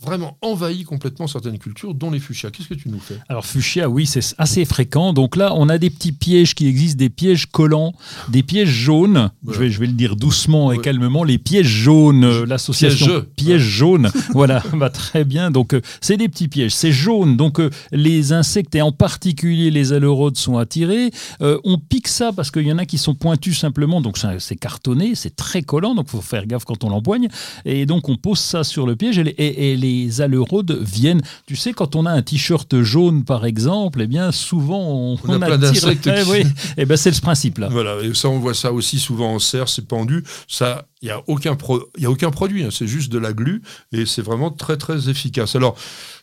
[0.00, 2.50] vraiment envahit complètement certaines cultures, dont les fuchsias.
[2.50, 3.18] Qu'est-ce que tu nous fais?
[3.28, 5.12] Alors fuchsia, oui, c'est assez fréquent.
[5.12, 7.92] Donc là, on a des petits pièges qui existent, des pièges collants,
[8.28, 9.30] des pièges jaunes.
[9.42, 9.58] Voilà.
[9.58, 10.82] Je, vais, je vais le dire doucement et Ouais.
[10.82, 11.22] calmement.
[11.24, 13.24] Les pièges jaunes, l'association Pièges.
[13.36, 14.10] pièges jaunes.
[14.30, 15.50] voilà, bah, très bien.
[15.50, 16.72] Donc euh, c'est des petits pièges.
[16.74, 17.36] C'est jaune.
[17.36, 21.10] Donc euh, les insectes et en particulier les aleurodes sont attirés.
[21.42, 24.00] Euh, on pique ça parce qu'il y en a qui sont pointus simplement.
[24.00, 25.94] Donc c'est cartonné, c'est très collant.
[25.94, 27.28] Donc il faut faire gaffe quand on l'empoigne.
[27.66, 31.22] Et donc on pose ça sur le piège et les, et- et les aleurodes viennent.
[31.46, 35.32] Tu sais, quand on a un t-shirt jaune par exemple, eh bien souvent on, On
[35.34, 35.72] a plein attire.
[35.72, 36.42] d'insectes Eh qui- oui.
[36.76, 37.68] Eh ben c'est le principe là.
[37.70, 40.22] Voilà, et ça, on voit ça aussi souvent en serre, c'est pendu.
[40.48, 43.32] Ça, il n'y a, aucun pro- y a aucun produit, hein, c'est juste de la
[43.32, 43.62] glu,
[43.92, 45.56] et c'est vraiment très, très efficace.
[45.56, 45.76] Alors,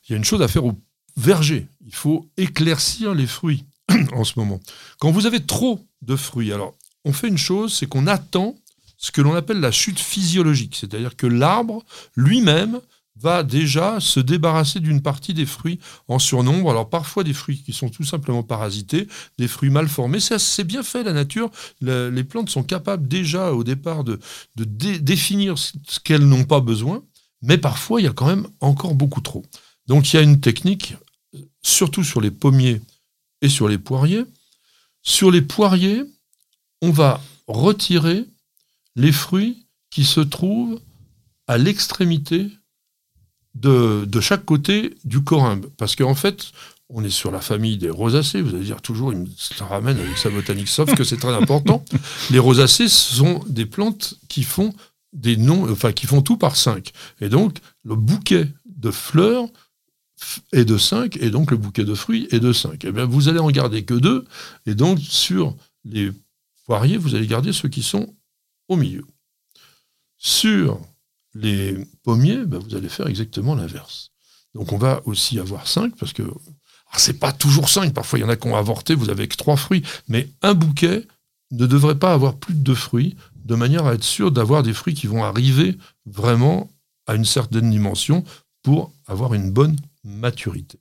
[0.08, 0.74] il y a une chose à faire au
[1.18, 1.68] verger.
[1.86, 3.66] Il faut éclaircir les fruits
[4.14, 4.60] en ce moment.
[5.00, 8.56] Quand vous avez trop de fruits, alors, on fait une chose, c'est qu'on attend
[8.98, 11.84] ce que l'on appelle la chute physiologique, c'est-à-dire que l'arbre
[12.16, 12.80] lui-même
[13.20, 16.70] va déjà se débarrasser d'une partie des fruits en surnombre.
[16.70, 19.08] Alors parfois des fruits qui sont tout simplement parasités,
[19.38, 20.20] des fruits mal formés.
[20.20, 21.50] C'est bien fait la nature.
[21.82, 24.20] Le- les plantes sont capables déjà au départ de,
[24.56, 27.04] de dé- définir ce qu'elles n'ont pas besoin,
[27.42, 29.44] mais parfois il y a quand même encore beaucoup trop.
[29.88, 30.96] Donc il y a une technique,
[31.62, 32.82] surtout sur les pommiers
[33.42, 34.26] et sur les poiriers.
[35.02, 36.04] Sur les poiriers,
[36.82, 38.26] on va retirer
[38.96, 40.80] les fruits qui se trouvent
[41.48, 42.50] à l'extrémité
[43.62, 45.68] de, de chaque côté du corymbe.
[45.78, 46.52] Parce qu'en fait,
[46.90, 48.42] on est sur la famille des rosacées.
[48.42, 49.28] Vous allez dire toujours, il me
[49.60, 51.84] ramène avec sa botanique, sauf que c'est très important.
[52.30, 54.74] Les rosacées sont des plantes qui font
[55.14, 56.92] des noms, enfin qui font tout par 5.
[57.22, 59.48] Et donc, le bouquet de fleurs
[60.52, 62.86] est de 5, et donc le bouquet de fruits est de 5.
[62.86, 64.26] Et bien, vous allez en garder que deux,
[64.66, 65.56] et donc sur
[65.86, 66.12] les
[66.66, 68.16] poiriers, vous allez garder ceux qui sont
[68.68, 69.06] au milieu.
[70.18, 70.80] Sur
[71.40, 74.12] les pommiers, ben, vous allez faire exactement l'inverse.
[74.56, 78.22] Donc on va aussi avoir 5, parce que alors, c'est pas toujours 5, parfois il
[78.22, 81.06] y en a qui ont avorté, vous avez que 3 fruits, mais un bouquet
[81.52, 84.74] ne devrait pas avoir plus de deux fruits, de manière à être sûr d'avoir des
[84.74, 86.70] fruits qui vont arriver vraiment
[87.06, 88.24] à une certaine dimension
[88.64, 90.80] pour avoir une bonne maturité.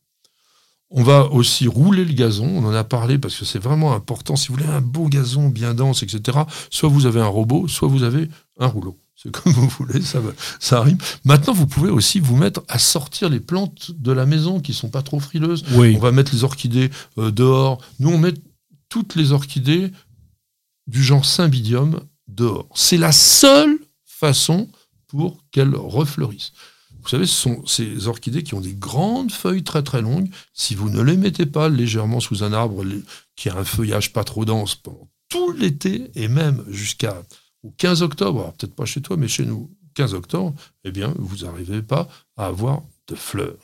[0.90, 4.36] On va aussi rouler le gazon, on en a parlé parce que c'est vraiment important.
[4.36, 6.38] Si vous voulez un beau gazon bien dense, etc.,
[6.70, 8.28] soit vous avez un robot, soit vous avez
[8.59, 8.96] un rouleau.
[9.17, 10.99] C'est comme vous voulez, ça, arrive.
[11.25, 14.91] Maintenant, vous pouvez aussi vous mettre à sortir les plantes de la maison qui sont
[14.91, 15.64] pas trop frileuses.
[15.73, 15.95] Oui.
[15.97, 17.81] On va mettre les orchidées euh, dehors.
[17.99, 18.35] Nous, on met
[18.91, 19.91] toutes les orchidées
[20.87, 22.69] du genre Cymbidium dehors.
[22.75, 24.69] C'est la seule façon
[25.07, 26.53] pour qu'elles refleurissent.
[27.03, 30.29] Vous savez, ce sont ces orchidées qui ont des grandes feuilles très très longues.
[30.53, 32.85] Si vous ne les mettez pas légèrement sous un arbre
[33.35, 37.23] qui a un feuillage pas trop dense pendant tout l'été et même jusqu'à
[37.67, 40.55] ou 15 octobre, peut-être pas chez toi, mais chez nous, 15 octobre,
[40.85, 43.57] eh bien, vous n'arrivez pas à avoir de fleurs.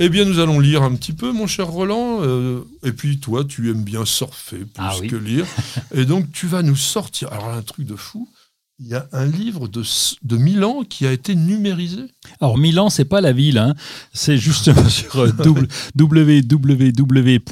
[0.00, 2.18] Eh bien, nous allons lire un petit peu, mon cher Roland.
[2.22, 5.46] Euh, et puis, toi, tu aimes bien surfer plus ah que lire.
[5.94, 7.32] Et donc, tu vas nous sortir.
[7.32, 8.28] Alors, un truc de fou.
[8.80, 9.84] Il y a un livre de,
[10.22, 12.06] de Milan qui a été numérisé.
[12.40, 13.74] Alors Milan, c'est pas la ville, hein.
[14.12, 15.30] c'est justement sur euh,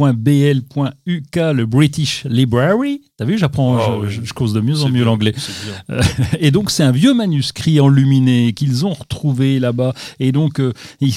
[0.03, 3.01] www.bl.uk, le British Library.
[3.17, 4.13] T'as vu, j'apprends, Ah je, oui.
[4.23, 5.35] je- je cause de mieux en mieux l'anglais.
[5.89, 6.01] bien.
[6.41, 10.73] Et donc c'est un vieux manuscrit enluminé qu'ils ont retrouvé là-bas et donc euh,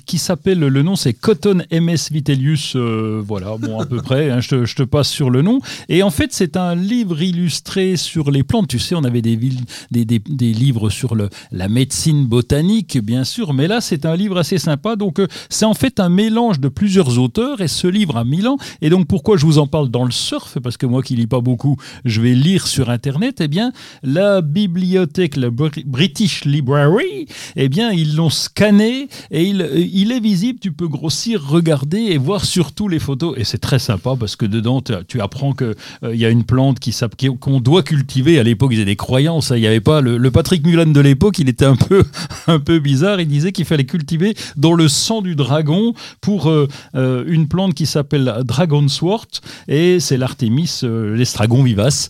[0.06, 4.40] qui s'appelle le nom c'est Cotton MS Vitellius euh, voilà bon à peu près hein,
[4.42, 7.96] je, te, je te passe sur le nom et en fait c'est un livre illustré
[7.98, 11.30] sur les plantes tu sais on avait des, villes- des, des- des livres sur le,
[11.52, 15.66] la médecine botanique bien sûr mais là c'est un livre assez sympa donc euh, c'est
[15.66, 19.38] en fait un mélange de plusieurs auteurs et ce livre à Milan et donc pourquoi
[19.38, 20.58] je vous en parle dans le surf?
[20.64, 23.72] Parce que moi qui lis pas beaucoup je vais lire sur internet eh bien
[24.04, 30.20] la bibliothèque, la Br- British Library, eh bien, ils l'ont scanné et il, il est
[30.20, 30.60] visible.
[30.60, 33.36] Tu peux grossir, regarder et voir surtout les photos.
[33.38, 35.76] Et c'est très sympa parce que dedans, tu, apprends qu'il
[36.14, 36.80] y a une plante
[37.40, 38.40] qu'on doit cultiver.
[38.40, 39.52] À l'époque, ils avaient des croyances.
[39.52, 39.58] hein.
[39.58, 41.40] Il n'y avait pas le, le Patrick Mulan de l'époque.
[41.40, 42.04] Il était un peu,
[42.48, 43.20] un peu bizarre.
[43.22, 47.74] Il disait qu'il fallait cultiver dans le sang du dragon pour euh, euh, une plante
[47.74, 49.28] qui s'appelle Dragonswort
[49.68, 52.10] et c'est l'Artémis, euh, l'estragon vivace.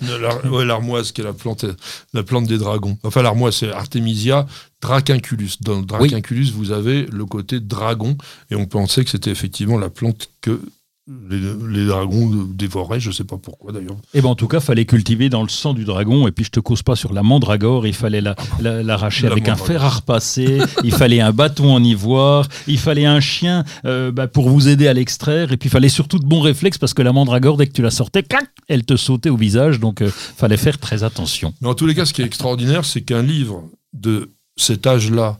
[0.49, 1.65] Ouais, L'armoise, qui est la plante,
[2.13, 2.97] la plante des dragons.
[3.03, 4.45] Enfin, l'armoise, c'est Artemisia
[4.81, 5.51] dracunculus.
[5.61, 8.17] Dans dracunculus, vous avez le côté dragon,
[8.51, 10.61] et on pensait que c'était effectivement la plante que
[11.07, 11.39] les,
[11.69, 12.99] les dragons dévoraient.
[12.99, 13.97] Je ne sais pas pourquoi d'ailleurs.
[14.15, 16.27] Eh ben en tout cas, fallait cultiver dans le sang du dragon.
[16.27, 17.85] Et puis je te cause pas sur la mandragore.
[17.85, 20.59] Il fallait la- la- l'arracher La avec un fer à repasser.
[20.83, 22.47] il fallait un bâton en ivoire.
[22.67, 25.51] Il fallait un chien euh, bah, pour vous aider à l'extraire.
[25.51, 27.81] Et puis il fallait surtout de bons réflexes parce que la mandragore, dès que tu
[27.83, 29.79] la sortais, clac, elle te sautait au visage.
[29.79, 31.53] Donc euh, fallait faire très attention.
[31.61, 35.39] Mais en tous les cas, ce qui est extraordinaire, c'est qu'un livre de cet âge-là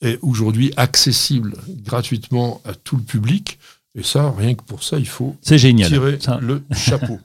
[0.00, 3.58] est aujourd'hui accessible gratuitement à tout le public.
[3.94, 5.88] Et ça, rien que pour ça, il faut génial.
[5.88, 7.18] tirer Ça- le chapeau.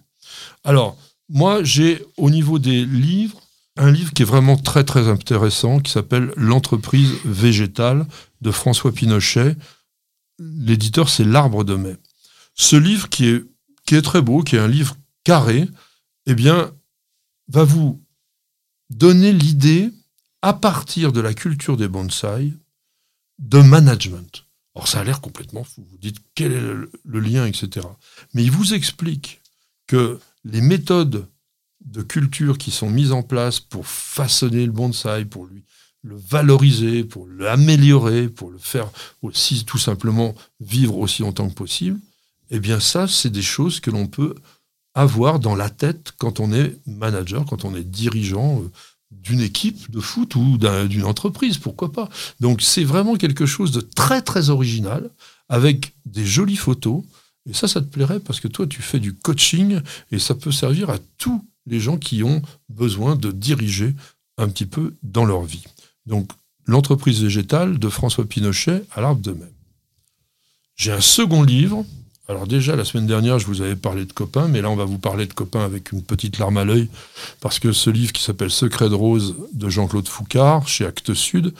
[0.63, 0.97] Alors,
[1.29, 3.39] moi, j'ai au niveau des livres,
[3.75, 8.05] un livre qui est vraiment très très intéressant, qui s'appelle L'entreprise végétale
[8.41, 9.55] de François Pinochet.
[10.39, 11.95] L'éditeur, c'est L'Arbre de mai.
[12.55, 13.43] Ce livre qui est,
[13.85, 15.67] qui est très beau, qui est un livre carré,
[16.25, 16.71] eh bien,
[17.47, 18.01] va vous
[18.89, 19.91] donner l'idée,
[20.41, 22.53] à partir de la culture des bonsaïs,
[23.39, 24.45] de management.
[24.75, 25.85] Alors ça a l'air complètement fou.
[25.89, 27.85] Vous dites quel est le, le lien, etc.
[28.33, 29.41] Mais il vous explique
[29.87, 31.27] que les méthodes
[31.85, 35.63] de culture qui sont mises en place pour façonner le bonsaï, pour lui
[36.03, 38.89] le valoriser, pour l'améliorer, pour le faire
[39.21, 41.99] aussi tout simplement vivre aussi longtemps que possible,
[42.49, 44.35] eh bien ça, c'est des choses que l'on peut
[44.93, 48.71] avoir dans la tête quand on est manager, quand on est dirigeant euh,
[49.21, 52.09] d'une équipe de foot ou d'un- d'une entreprise, pourquoi pas.
[52.39, 55.09] Donc c'est vraiment quelque chose de très très original,
[55.49, 57.03] avec des jolies photos.
[57.49, 60.51] Et ça, ça te plairait parce que toi, tu fais du coaching et ça peut
[60.51, 63.93] servir à tous les gens qui ont besoin de diriger
[64.37, 65.63] un petit peu dans leur vie.
[66.05, 66.31] Donc,
[66.65, 69.53] l'entreprise végétale de François Pinochet à l'arbre de mai.
[70.75, 71.85] J'ai un second livre.
[72.29, 74.85] Alors déjà, la semaine dernière, je vous avais parlé de copains, mais là, on va
[74.85, 76.87] vous parler de copains avec une petite larme à l'œil,
[77.41, 81.53] parce que ce livre qui s'appelle Secret de rose de Jean-Claude Foucard, chez Actes Sud,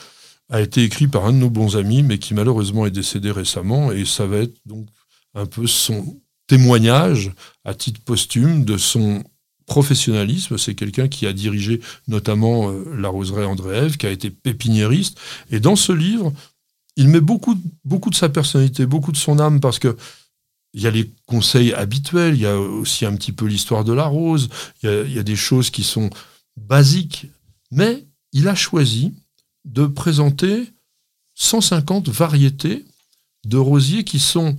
[0.49, 3.91] a été écrit par un de nos bons amis, mais qui malheureusement est décédé récemment,
[3.91, 4.88] et ça va être donc
[5.36, 7.32] un peu son témoignage
[7.66, 9.22] à titre posthume de son
[9.66, 10.57] professionnalisme.
[10.57, 15.20] C'est quelqu'un qui a dirigé notamment euh, la roseraie Andréève, qui a été pépiniériste.
[15.51, 16.32] Et dans ce livre,
[16.95, 19.97] il met beaucoup, beaucoup de sa personnalité, beaucoup de son âme, parce que
[20.74, 23.93] il y a les conseils habituels, il y a aussi un petit peu l'histoire de
[23.93, 24.49] la rose,
[24.82, 26.09] il y, a, des choses qui sont
[26.57, 27.28] basiques,
[27.71, 29.13] mais il a choisi
[29.65, 30.67] de présenter
[31.36, 32.86] 150 variétés
[33.45, 34.57] de rosiers qui sont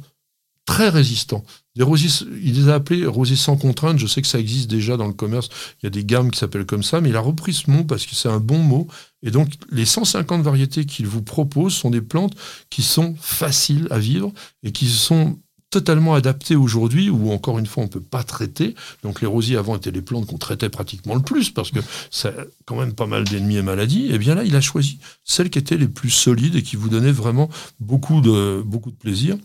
[0.66, 1.44] très résistants.
[1.76, 3.98] Des rosiers, il les a appelés rosiers sans contrainte.
[3.98, 5.48] Je sais que ça existe déjà dans le commerce.
[5.82, 7.84] Il y a des gammes qui s'appellent comme ça, mais il a repris ce mot
[7.84, 8.86] parce que c'est un bon mot.
[9.22, 12.34] Et donc, les 150 variétés qu'il vous propose sont des plantes
[12.70, 15.38] qui sont faciles à vivre et qui sont
[15.74, 18.76] totalement adaptées aujourd'hui, où encore une fois, on ne peut pas traiter.
[19.02, 22.28] Donc, les rosiers avant étaient les plantes qu'on traitait pratiquement le plus parce que ça
[22.28, 24.06] a quand même pas mal d'ennemis et maladies.
[24.12, 26.88] Et bien là, il a choisi celles qui étaient les plus solides et qui vous
[26.88, 27.50] donnaient vraiment
[27.80, 29.36] beaucoup de, beaucoup de plaisir.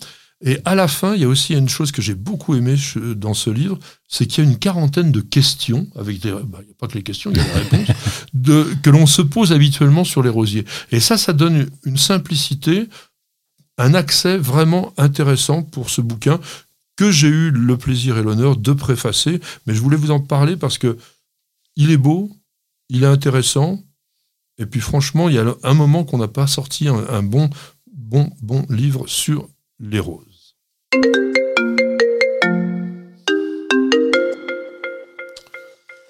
[0.46, 2.76] Et à la fin, il y a aussi une chose que j'ai beaucoup aimé
[3.18, 3.78] dans ce livre,
[4.08, 6.94] c'est qu'il y a une quarantaine de questions, avec des, bah, il a pas que
[6.94, 7.96] les questions, il y a des réponses,
[8.34, 10.64] de, que l'on se pose habituellement sur les rosiers.
[10.92, 12.88] Et ça, ça donne une simplicité,
[13.80, 16.40] un accès vraiment intéressant pour ce bouquin
[16.98, 19.40] que j'ai eu le plaisir et l'honneur de préfacer.
[19.66, 20.98] Mais je voulais vous en parler parce que
[21.78, 22.30] il est beau,
[22.90, 23.82] il est intéressant.
[24.58, 27.50] Et puis franchement, il y a un moment qu'on n'a pas sorti un, un bon,
[27.92, 29.48] bon, bon livre sur
[29.80, 30.58] les roses.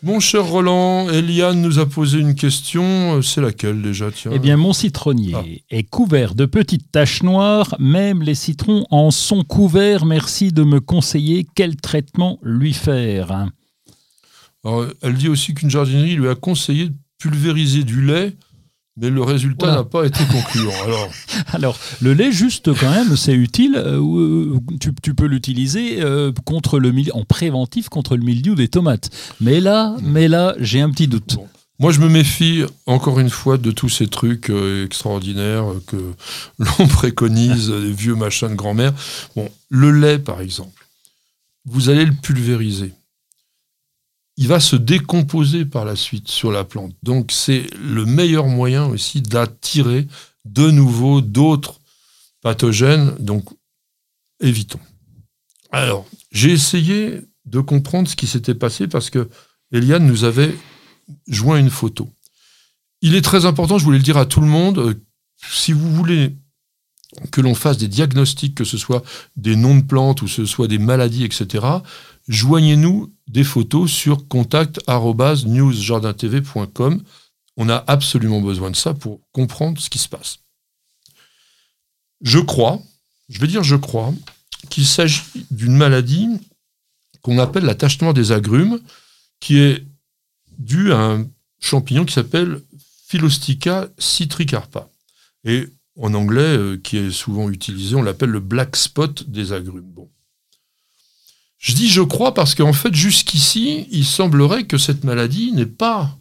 [0.01, 3.21] Mon cher Roland, Eliane nous a posé une question.
[3.21, 5.43] C'est laquelle déjà tiens Eh bien, mon citronnier Ah.
[5.69, 7.75] est couvert de petites taches noires.
[7.79, 10.05] Même les citrons en sont couverts.
[10.05, 13.49] Merci de me conseiller quel traitement lui faire.
[14.63, 18.33] Alors, elle dit aussi qu'une jardinerie lui a conseillé de pulvériser du lait,
[18.99, 20.73] mais le résultat n'a pas été concluant.
[20.83, 21.09] Alors,
[21.53, 23.75] Alors, le lait, juste quand même, c'est utile.
[23.75, 28.67] euh, ou- tu, tu peux l'utiliser euh, contre le en préventif contre le mildiou des
[28.67, 29.09] tomates.
[29.39, 31.35] Mais là, mais là, j'ai un petit doute.
[31.35, 31.47] Bon.
[31.79, 35.97] moi, je me méfie encore une fois de tous ces trucs euh, extraordinaires euh, que
[36.59, 38.93] l'on préconise, euh, des vieux machins de grand-mère.
[39.35, 40.85] Bon, le lait, par exemple,
[41.65, 42.93] vous allez le pulvériser.
[44.39, 46.93] Il va se décomposer par la suite sur la plante.
[47.03, 50.07] Donc, c'est le meilleur moyen aussi d'attirer
[50.45, 51.81] de nouveau d'autres
[52.41, 53.13] pathogènes.
[53.19, 53.43] Donc,
[54.39, 54.79] évitons.
[55.73, 59.29] Alors, j'ai essayé de comprendre ce qui s'était passé parce que
[59.73, 60.55] Eliane nous avait
[61.27, 62.09] joint une photo.
[63.01, 64.93] Il est très important, je voulais le dire à tout le monde, euh,
[65.51, 66.33] si vous voulez
[67.31, 69.03] que l'on fasse des diagnostics, que ce soit
[69.35, 71.65] des noms de plantes ou ce soit des maladies, etc.,
[72.29, 77.03] joignez-nous des photos sur contact@newsjardintv.com.
[77.57, 80.39] On a absolument besoin de ça pour comprendre ce qui se passe.
[82.21, 82.81] Je crois,
[83.29, 84.13] je vais dire je crois,
[84.69, 85.21] qu'il s'agit
[85.51, 86.27] d'une maladie
[87.21, 88.79] qu'on appelle la tache noire des agrumes,
[89.39, 89.85] qui est
[90.57, 91.27] due à un
[91.59, 92.61] champignon qui s'appelle
[93.07, 94.89] Philostica citricarpa.
[95.43, 95.67] Et
[95.97, 99.93] en anglais, euh, qui est souvent utilisé, on l'appelle le black spot des agrumes.
[101.59, 106.17] Je dis je crois parce qu'en fait, jusqu'ici, il semblerait que cette maladie n'ait pas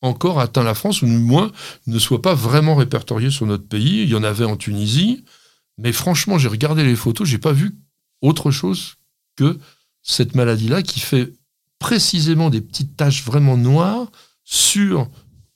[0.00, 1.52] encore atteint la France, ou du moins
[1.86, 4.02] ne soit pas vraiment répertoriée sur notre pays.
[4.02, 5.24] Il y en avait en Tunisie,
[5.78, 7.76] mais franchement, j'ai regardé les photos, j'ai pas vu
[8.22, 8.94] autre chose
[9.36, 9.58] que
[10.02, 11.32] cette maladie-là qui fait
[11.78, 14.10] précisément des petites taches vraiment noires
[14.44, 15.08] sur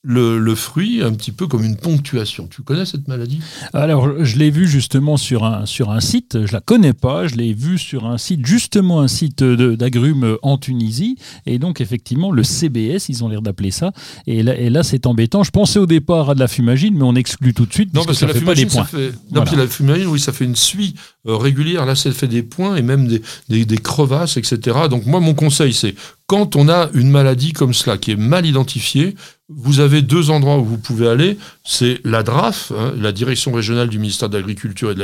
[0.08, 2.46] le, le fruit, un petit peu comme une ponctuation.
[2.48, 3.40] Tu connais cette maladie?
[3.72, 7.34] Alors, je l'ai vu justement sur un, sur un site, je la connais pas, je
[7.34, 12.44] l'ai vu sur un site, justement un site d'agrumes en Tunisie, et donc effectivement le
[12.44, 13.92] CBS, ils ont l'air d'appeler ça,
[14.28, 15.42] et là, et là c'est embêtant.
[15.42, 18.04] Je pensais au départ à de la fumagine, mais on exclut tout de suite, Non,
[18.04, 19.00] parce parce que que ça la fait pas des fumagine, ça points.
[19.00, 19.10] fait.
[19.10, 19.50] Non, Voilà.
[19.50, 20.94] puis la fumagine, oui, ça fait une suie
[21.34, 21.86] régulière.
[21.86, 23.06] Là, ça fait des points et même
[23.48, 24.88] des, crevasses, etc.
[24.90, 25.94] Donc, moi, mon conseil, c'est
[26.26, 29.14] quand on a une maladie comme cela qui est mal identifiée,
[29.48, 31.38] vous avez deux endroits où vous pouvez aller.
[31.64, 34.94] C'est la DRAF, hein, la direction régionale du ministère de l'Agriculture et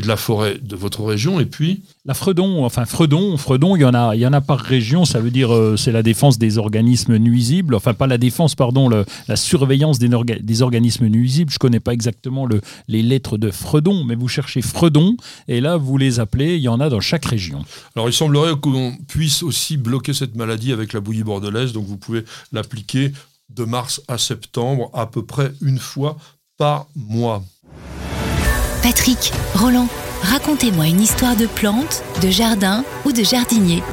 [0.00, 3.84] de la Forêt de votre région, et puis La Fredon, enfin Fredon, Fredon, il y
[3.84, 5.04] en a, il y en a par région.
[5.04, 7.74] Ça veut dire euh, c'est la défense des organismes nuisibles.
[7.74, 11.52] Enfin pas la défense, pardon, la surveillance des, orga- des organismes nuisibles.
[11.52, 15.76] Je connais pas exactement le, les lettres de Fredon, mais vous cherchez Fredon et là
[15.76, 16.56] vous les appelez.
[16.56, 17.66] Il y en a dans chaque région.
[17.94, 21.74] Alors, il semblerait qu'on puisse aussi bloquer cette maladie avec la bouillie bordelaise.
[21.74, 23.12] Donc, vous pouvez l'appliquer
[23.50, 26.16] de mars à septembre, à peu près une fois
[26.56, 27.44] par mois.
[28.90, 29.86] Patrick, Roland,
[30.20, 33.84] racontez-moi une histoire de plante, de jardin ou de jardinier.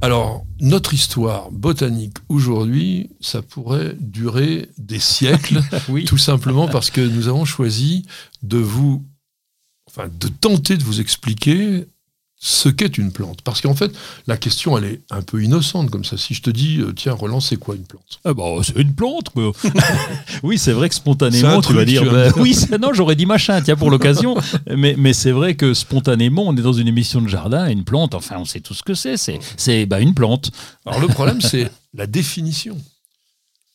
[0.00, 6.04] Alors, notre histoire botanique aujourd'hui, ça pourrait durer des siècles, Oui.
[6.04, 8.06] tout simplement parce que nous avons choisi
[8.44, 9.04] de vous,
[9.90, 11.88] enfin, de tenter de vous expliquer
[12.44, 13.40] ce qu'est une plante.
[13.42, 13.92] Parce qu'en fait,
[14.26, 16.16] la question, elle est un peu innocente comme ça.
[16.16, 18.18] Si je te dis, euh, tiens, Roland, c'est quoi une plante?
[18.24, 19.28] Ah bah, c'est une plante.
[19.28, 19.52] quoi.
[20.42, 22.02] oui, c'est vrai que spontanément, tu vas dire.
[22.02, 22.38] tu bah, dire.
[22.38, 24.36] oui, non, j'aurais dit machin, tiens, pour l'occasion.
[24.76, 28.12] mais mais c'est vrai que spontanément, on est dans une émission de jardin, une plante,
[28.16, 29.16] enfin, on sait tout ce que c'est.
[29.16, 30.50] C'est c'est bah, une plante.
[30.84, 32.76] Alors le problème, c'est la définition.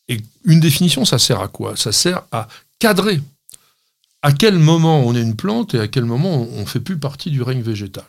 [0.10, 1.78] Et une définition, ça sert à quoi?
[1.78, 2.50] Ça sert à
[2.80, 3.22] cadrer
[4.24, 6.98] à quel moment on est une plante et à quel moment on ne fait plus
[6.98, 8.04] partie du règne végétal.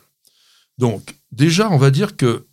[0.79, 2.47] Donc, déjà, on va dire que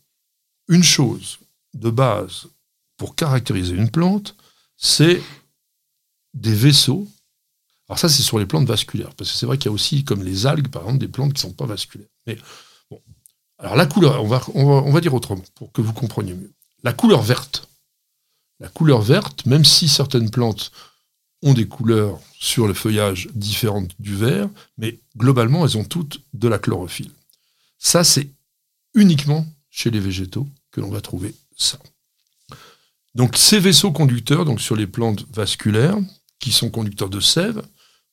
[0.66, 1.38] une chose
[1.74, 2.48] de base
[2.96, 4.34] pour caractériser une plante,
[4.76, 5.22] c'est
[6.34, 7.06] des vaisseaux.
[7.88, 10.02] Alors ça, c'est sur les plantes vasculaires, parce que c'est vrai qu'il y a aussi,
[10.02, 12.08] comme les algues, par exemple, des plantes qui ne sont pas vasculaires.
[12.26, 12.36] Mais
[12.90, 13.00] bon,
[13.58, 16.34] alors la couleur, on va, on va, on va dire autrement, pour que vous compreniez
[16.34, 16.52] mieux.
[16.82, 17.68] La couleur verte.
[18.58, 20.72] La couleur verte, même si certaines plantes
[21.42, 24.48] ont des couleurs sur le feuillage différentes du vert,
[24.78, 27.12] mais globalement, elles ont toutes de la chlorophylle.
[27.86, 28.28] Ça, c'est
[28.94, 31.78] uniquement chez les végétaux que l'on va trouver ça.
[33.14, 35.96] Donc ces vaisseaux conducteurs, donc sur les plantes vasculaires,
[36.40, 37.62] qui sont conducteurs de sève,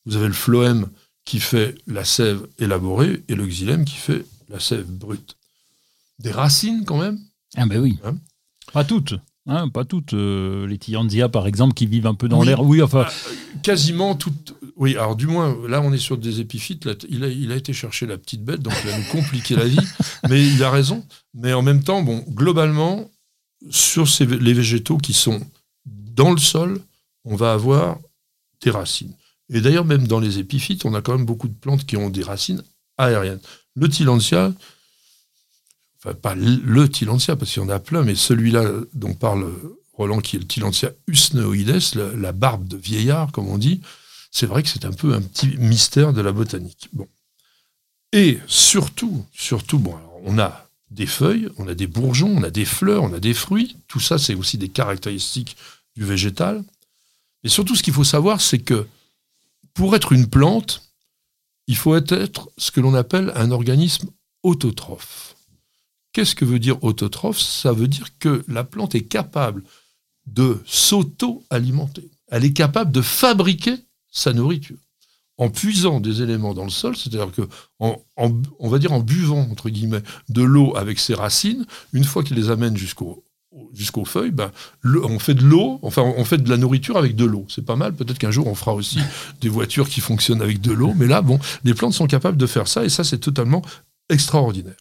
[0.06, 0.92] vous avez le phloème
[1.26, 5.38] qui fait la sève élaborée et le xylème qui fait la sève brute.
[6.20, 7.18] Des racines quand même,
[7.56, 7.98] Ah ben oui.
[8.04, 8.16] Hein?
[8.74, 9.16] Pas toutes.
[9.48, 10.14] Hein, pas toutes.
[10.14, 12.46] Euh, les Tianzia, par exemple, qui vivent un peu dans Oui.
[12.46, 12.62] l'air.
[12.62, 13.08] Oui, enfin,
[13.64, 16.86] quasiment toutes, Oui, alors du moins, là, on est sur des épiphytes.
[16.86, 19.56] Là, il, a, il a été chercher la petite bête, donc il va nous compliquer
[19.56, 19.78] la vie.
[20.30, 21.06] Mais il a raison.
[21.34, 23.10] Mais en même temps, bon, globalement,
[23.70, 25.42] sur ces, les végétaux qui sont
[25.86, 26.82] dans le sol,
[27.24, 27.98] on va avoir
[28.62, 29.14] des racines.
[29.50, 32.10] Et d'ailleurs, même dans les épiphytes, on a quand même beaucoup de plantes qui ont
[32.10, 32.64] des racines
[32.98, 33.40] aériennes.
[33.76, 34.54] Le tilantia,
[36.00, 38.64] enfin pas le tilantia, parce qu'il y en a plein, mais celui-là
[38.94, 39.52] dont parle
[39.94, 43.82] Roland, qui est le tilantia usneoides, la, la barbe de vieillard, comme on dit,
[44.34, 46.90] c'est vrai que c'est un peu un petit mystère de la botanique.
[48.12, 49.82] Et surtout, surtout,
[50.26, 53.36] on a des feuilles, on a des bourgeons, on a des fleurs, on a des
[53.36, 53.78] fruits.
[53.88, 55.56] Tout ça, c'est aussi des caractéristiques
[55.96, 56.64] du végétal.
[57.44, 58.88] Et surtout, ce qu'il faut savoir, c'est que
[59.76, 60.90] pour être une plante,
[61.68, 64.10] il faut être ce que l'on appelle un organisme
[64.42, 65.36] autotrophe.
[66.12, 67.40] Qu'est-ce que veut dire autotrophe?
[67.40, 69.64] Ça veut dire que la plante est capable
[70.26, 72.10] de s'auto-alimenter.
[72.30, 73.78] Elle est capable de fabriquer
[74.14, 74.78] sa nourriture
[75.38, 77.42] en puisant des éléments dans le sol, c'est-à-dire que
[77.80, 82.24] en, on va dire en buvant entre guillemets de l'eau avec ses racines, une fois
[82.24, 83.24] qu'il les amène jusqu'au
[83.74, 84.52] jusqu'aux feuilles, ben,
[84.84, 87.46] on fait de l'eau, enfin on fait de la nourriture avec de l'eau.
[87.50, 87.94] C'est pas mal.
[87.94, 89.00] Peut-être qu'un jour on fera aussi
[89.42, 92.48] des voitures qui fonctionnent avec de l'eau, mais là, bon, les plantes sont capables de
[92.48, 93.64] faire ça et ça c'est totalement
[94.10, 94.76] extraordinaire.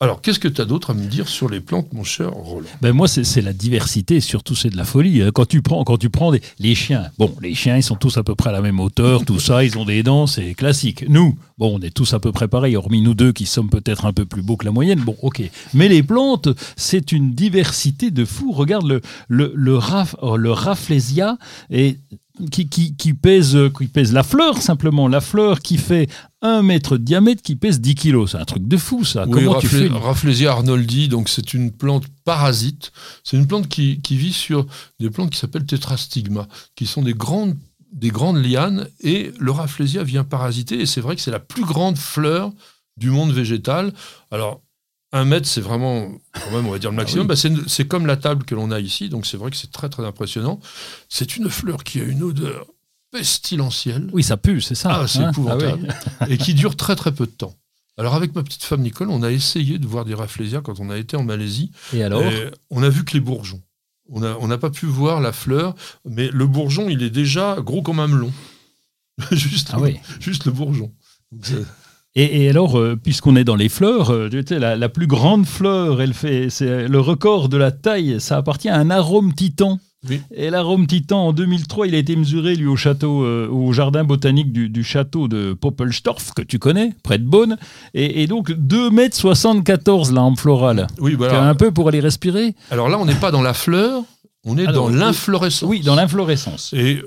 [0.00, 2.68] Alors, qu'est-ce que tu as d'autre à me dire sur les plantes, mon cher Roland?
[2.80, 5.22] Ben Moi, c'est la diversité, surtout c'est de la folie.
[5.22, 5.30] Hein.
[5.34, 6.30] Quand tu prends, quand tu prends
[6.60, 9.24] les chiens, bon, les chiens, ils sont tous à peu près à la même hauteur,
[9.24, 11.04] tout ça, ils ont des dents, c'est classique.
[11.08, 14.06] Nous, bon, on est tous à peu près pareils, hormis nous deux qui sommes peut-être
[14.06, 15.42] un peu plus beaux que la moyenne, bon, ok.
[15.74, 18.52] Mais les plantes, c'est une diversité de fou.
[18.52, 19.80] Regarde le, le, le,
[20.22, 21.38] oh, rafflesia
[21.70, 21.96] et
[22.50, 25.08] qui, qui, pèse, qui pèse la fleur, simplement.
[25.08, 26.08] La fleur qui fait
[26.42, 28.32] un mètre de diamètre, qui pèse 10 kilos.
[28.32, 29.26] C'est un truc de fou, ça.
[29.30, 32.92] Comment tu fais Rafflesia arnoldi, donc c'est une plante parasite.
[33.24, 34.66] C'est une plante qui, qui, vit sur
[35.00, 37.56] des plantes qui s'appellent tétrastigma, qui sont des grandes,
[37.92, 38.88] des grandes lianes.
[39.00, 40.80] Et le Rafflesia vient parasiter.
[40.80, 42.52] Et c'est vrai que c'est la plus grande fleur
[42.96, 43.92] du monde végétal.
[44.30, 44.60] Alors,
[45.12, 47.26] un mètre, c'est vraiment, quand même, on va dire le ah maximum.
[47.26, 49.88] Bah, c'est comme la table que l'on a ici, donc c'est vrai que c'est très
[49.88, 50.60] très impressionnant.
[51.08, 52.66] C'est une fleur qui a une odeur
[53.10, 54.10] pestilentielle.
[54.12, 55.00] Oui, ça pue, c'est ça.
[55.00, 55.94] Ah, c'est hein épouvantable.
[56.20, 57.54] Ah et qui dure très très peu de temps.
[57.96, 60.90] Alors avec ma petite femme Nicole, on a essayé de voir des rafflésias quand on
[60.90, 61.72] a été en Malaisie.
[61.92, 62.22] Et alors?
[62.70, 63.62] On a vu que les bourgeons.
[64.10, 67.82] On n'a on pas pu voir la fleur, mais le bourgeon, il est déjà gros
[67.82, 68.32] comme un melon.
[69.32, 69.78] juste, ah
[70.20, 70.92] juste le bourgeon.
[72.20, 76.14] Et, alors, euh, puisqu'on est dans les fleurs, euh, la, la, plus grande fleur, elle
[76.14, 79.78] fait, c'est le record de la taille, ça appartient à un arôme titan.
[80.32, 84.02] Et l'arôme titan, en 2003, il a été mesuré, lui, au château, euh, au jardin
[84.02, 87.56] botanique du, château de Poppelstorf, que tu connais, près de Beaune.
[87.94, 90.86] Et, donc, 2,74 m l'arme florale.
[90.98, 91.44] Oui, voilà.
[91.44, 92.54] Un peu pour aller respirer.
[92.70, 94.02] Alors là, on n'est pas dans la fleur,
[94.44, 95.68] on est dans l'inflorescence.
[95.68, 96.72] Oui, dans l'inflorescence.
[96.72, 97.00] Et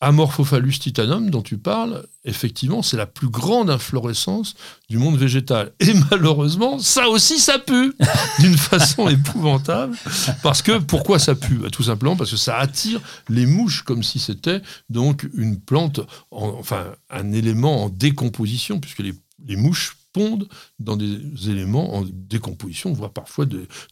[0.00, 4.54] Amorphophallus titanum, dont tu parles, effectivement, c'est la plus grande inflorescence
[4.88, 5.72] du monde végétal.
[5.80, 7.92] Et malheureusement, ça aussi, ça pue
[8.38, 9.96] d'une façon épouvantable.
[10.42, 11.56] Parce que, pourquoi ça pue?
[11.56, 16.00] Bah, Tout simplement parce que ça attire les mouches, comme si c'était donc une plante,
[16.30, 21.20] enfin, un élément en décomposition, puisque les, mouches pondent dans des
[21.50, 23.46] éléments en décomposition, voire parfois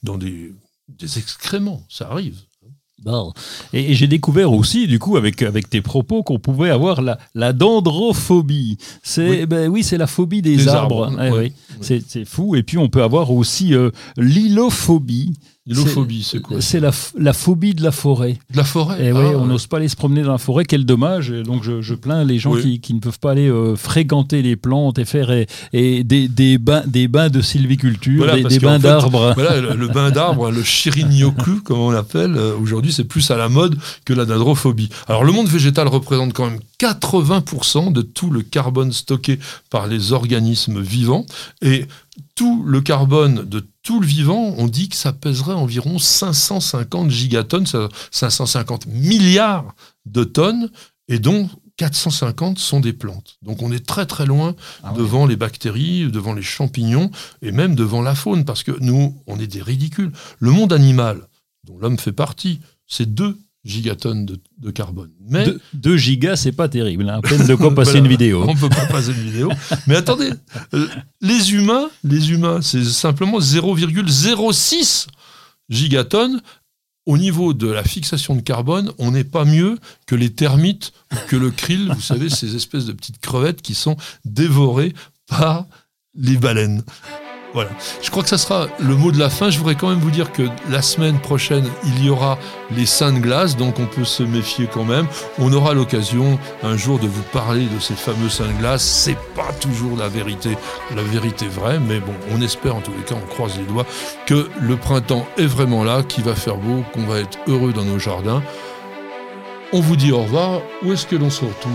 [0.05, 0.55] dans des
[1.19, 1.85] excréments.
[1.89, 2.39] Ça arrive.
[3.03, 3.33] Bon.
[3.73, 7.53] Et, j'ai découvert aussi, du coup, avec, avec tes propos, qu'on pouvait avoir la, la
[7.53, 8.79] dendrophobie.
[9.03, 11.13] C'est, oui, ben, oui c'est la phobie des, arbres.
[11.23, 11.53] Eh oui.
[11.81, 12.57] C'est fou.
[12.57, 15.35] Et puis, on peut avoir aussi euh, l'hylophobie.
[15.67, 18.39] L'hylophobie, c'est quoi C'est la, la, phobie de la forêt.
[18.53, 20.39] De la forêt Et eh oui, ah, on n'ose pas aller se promener dans la
[20.39, 20.65] forêt.
[20.65, 21.31] Quel dommage.
[21.31, 24.55] Donc je, je plains les gens qui, qui, ne peuvent pas aller euh, fréquenter les
[24.55, 25.31] plantes et faire
[25.73, 29.35] et, des, des, bains, des bains de sylviculture, des, bains d'arbres.
[29.37, 33.49] Voilà, le, bain d'arbres, le shirinyoku, comme on l'appelle, euh, aujourd'hui, c'est plus à la
[33.49, 34.89] mode que la dendrophobie.
[35.09, 39.39] Alors le monde végétal représente quand même 80% de tout le carbone stocké
[39.71, 41.27] par les organismes vivants.
[41.63, 41.87] Et
[42.35, 47.67] tout le carbone de tout le vivant, on dit que ça pèserait environ 550 gigatonnes,
[48.11, 49.75] 550 milliards
[50.07, 50.71] de tonnes,
[51.09, 53.39] et dont 450 sont des plantes.
[53.43, 57.11] Donc on est très très loin ah devant les bactéries, devant les champignons,
[57.43, 60.13] et même devant la faune, parce que nous, on est des ridicules.
[60.39, 61.29] Le monde animal,
[61.65, 65.11] dont l'homme fait partie, c'est deux gigatonnes de, carbone.
[65.29, 67.09] Mais 2 gigas, c'est pas terrible.
[67.09, 67.19] Hein.
[67.19, 68.45] À peine de quoi passer une vidéo.
[68.49, 69.51] On peut pas passer une vidéo.
[69.87, 70.31] Mais attendez,
[70.75, 70.87] euh,
[71.21, 75.09] les humains, les humains, c'est simplement 0,06
[75.69, 76.41] gigatonnes.
[77.07, 81.17] Au niveau de la fixation de carbone, on n'est pas mieux que les termites ou
[81.29, 84.93] que le krill, vous savez, ces espèces de petites crevettes qui sont dévorées
[85.29, 85.67] par
[86.17, 86.83] les baleines.
[87.55, 87.71] Voilà.
[88.03, 89.51] Je crois que ça sera le mot de la fin.
[89.51, 92.39] Je voudrais quand même vous dire que la semaine prochaine, il y aura
[92.71, 95.07] les seins de glace, donc on peut se méfier quand même.
[95.39, 98.83] On aura l'occasion un jour de vous parler de ces fameux seins de glace.
[98.83, 100.57] C'est pas toujours la vérité,
[100.95, 103.87] la vérité vraie, mais bon, on espère en tous les cas, on croise les doigts,
[104.27, 107.85] que le printemps est vraiment là, qu'il va faire beau, qu'on va être heureux dans
[107.85, 108.43] nos jardins.
[109.73, 110.63] On vous dit au revoir.
[110.85, 111.73] Où est-ce que l'on se retrouve?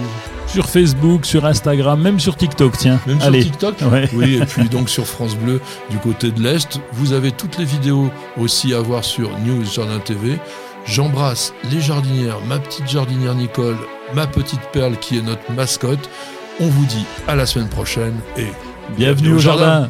[0.47, 2.99] Sur Facebook, sur Instagram, même sur TikTok, tiens.
[3.05, 3.41] Même Allez.
[3.41, 3.75] sur TikTok?
[3.91, 4.09] Ouais.
[4.13, 6.79] Oui, et puis donc sur France Bleu du côté de l'Est.
[6.93, 10.39] Vous avez toutes les vidéos aussi à voir sur News Jardin TV.
[10.85, 13.77] J'embrasse les jardinières, ma petite jardinière Nicole,
[14.15, 16.09] ma petite perle qui est notre mascotte.
[16.59, 18.47] On vous dit à la semaine prochaine et
[18.97, 19.89] Bienvenue au jardin.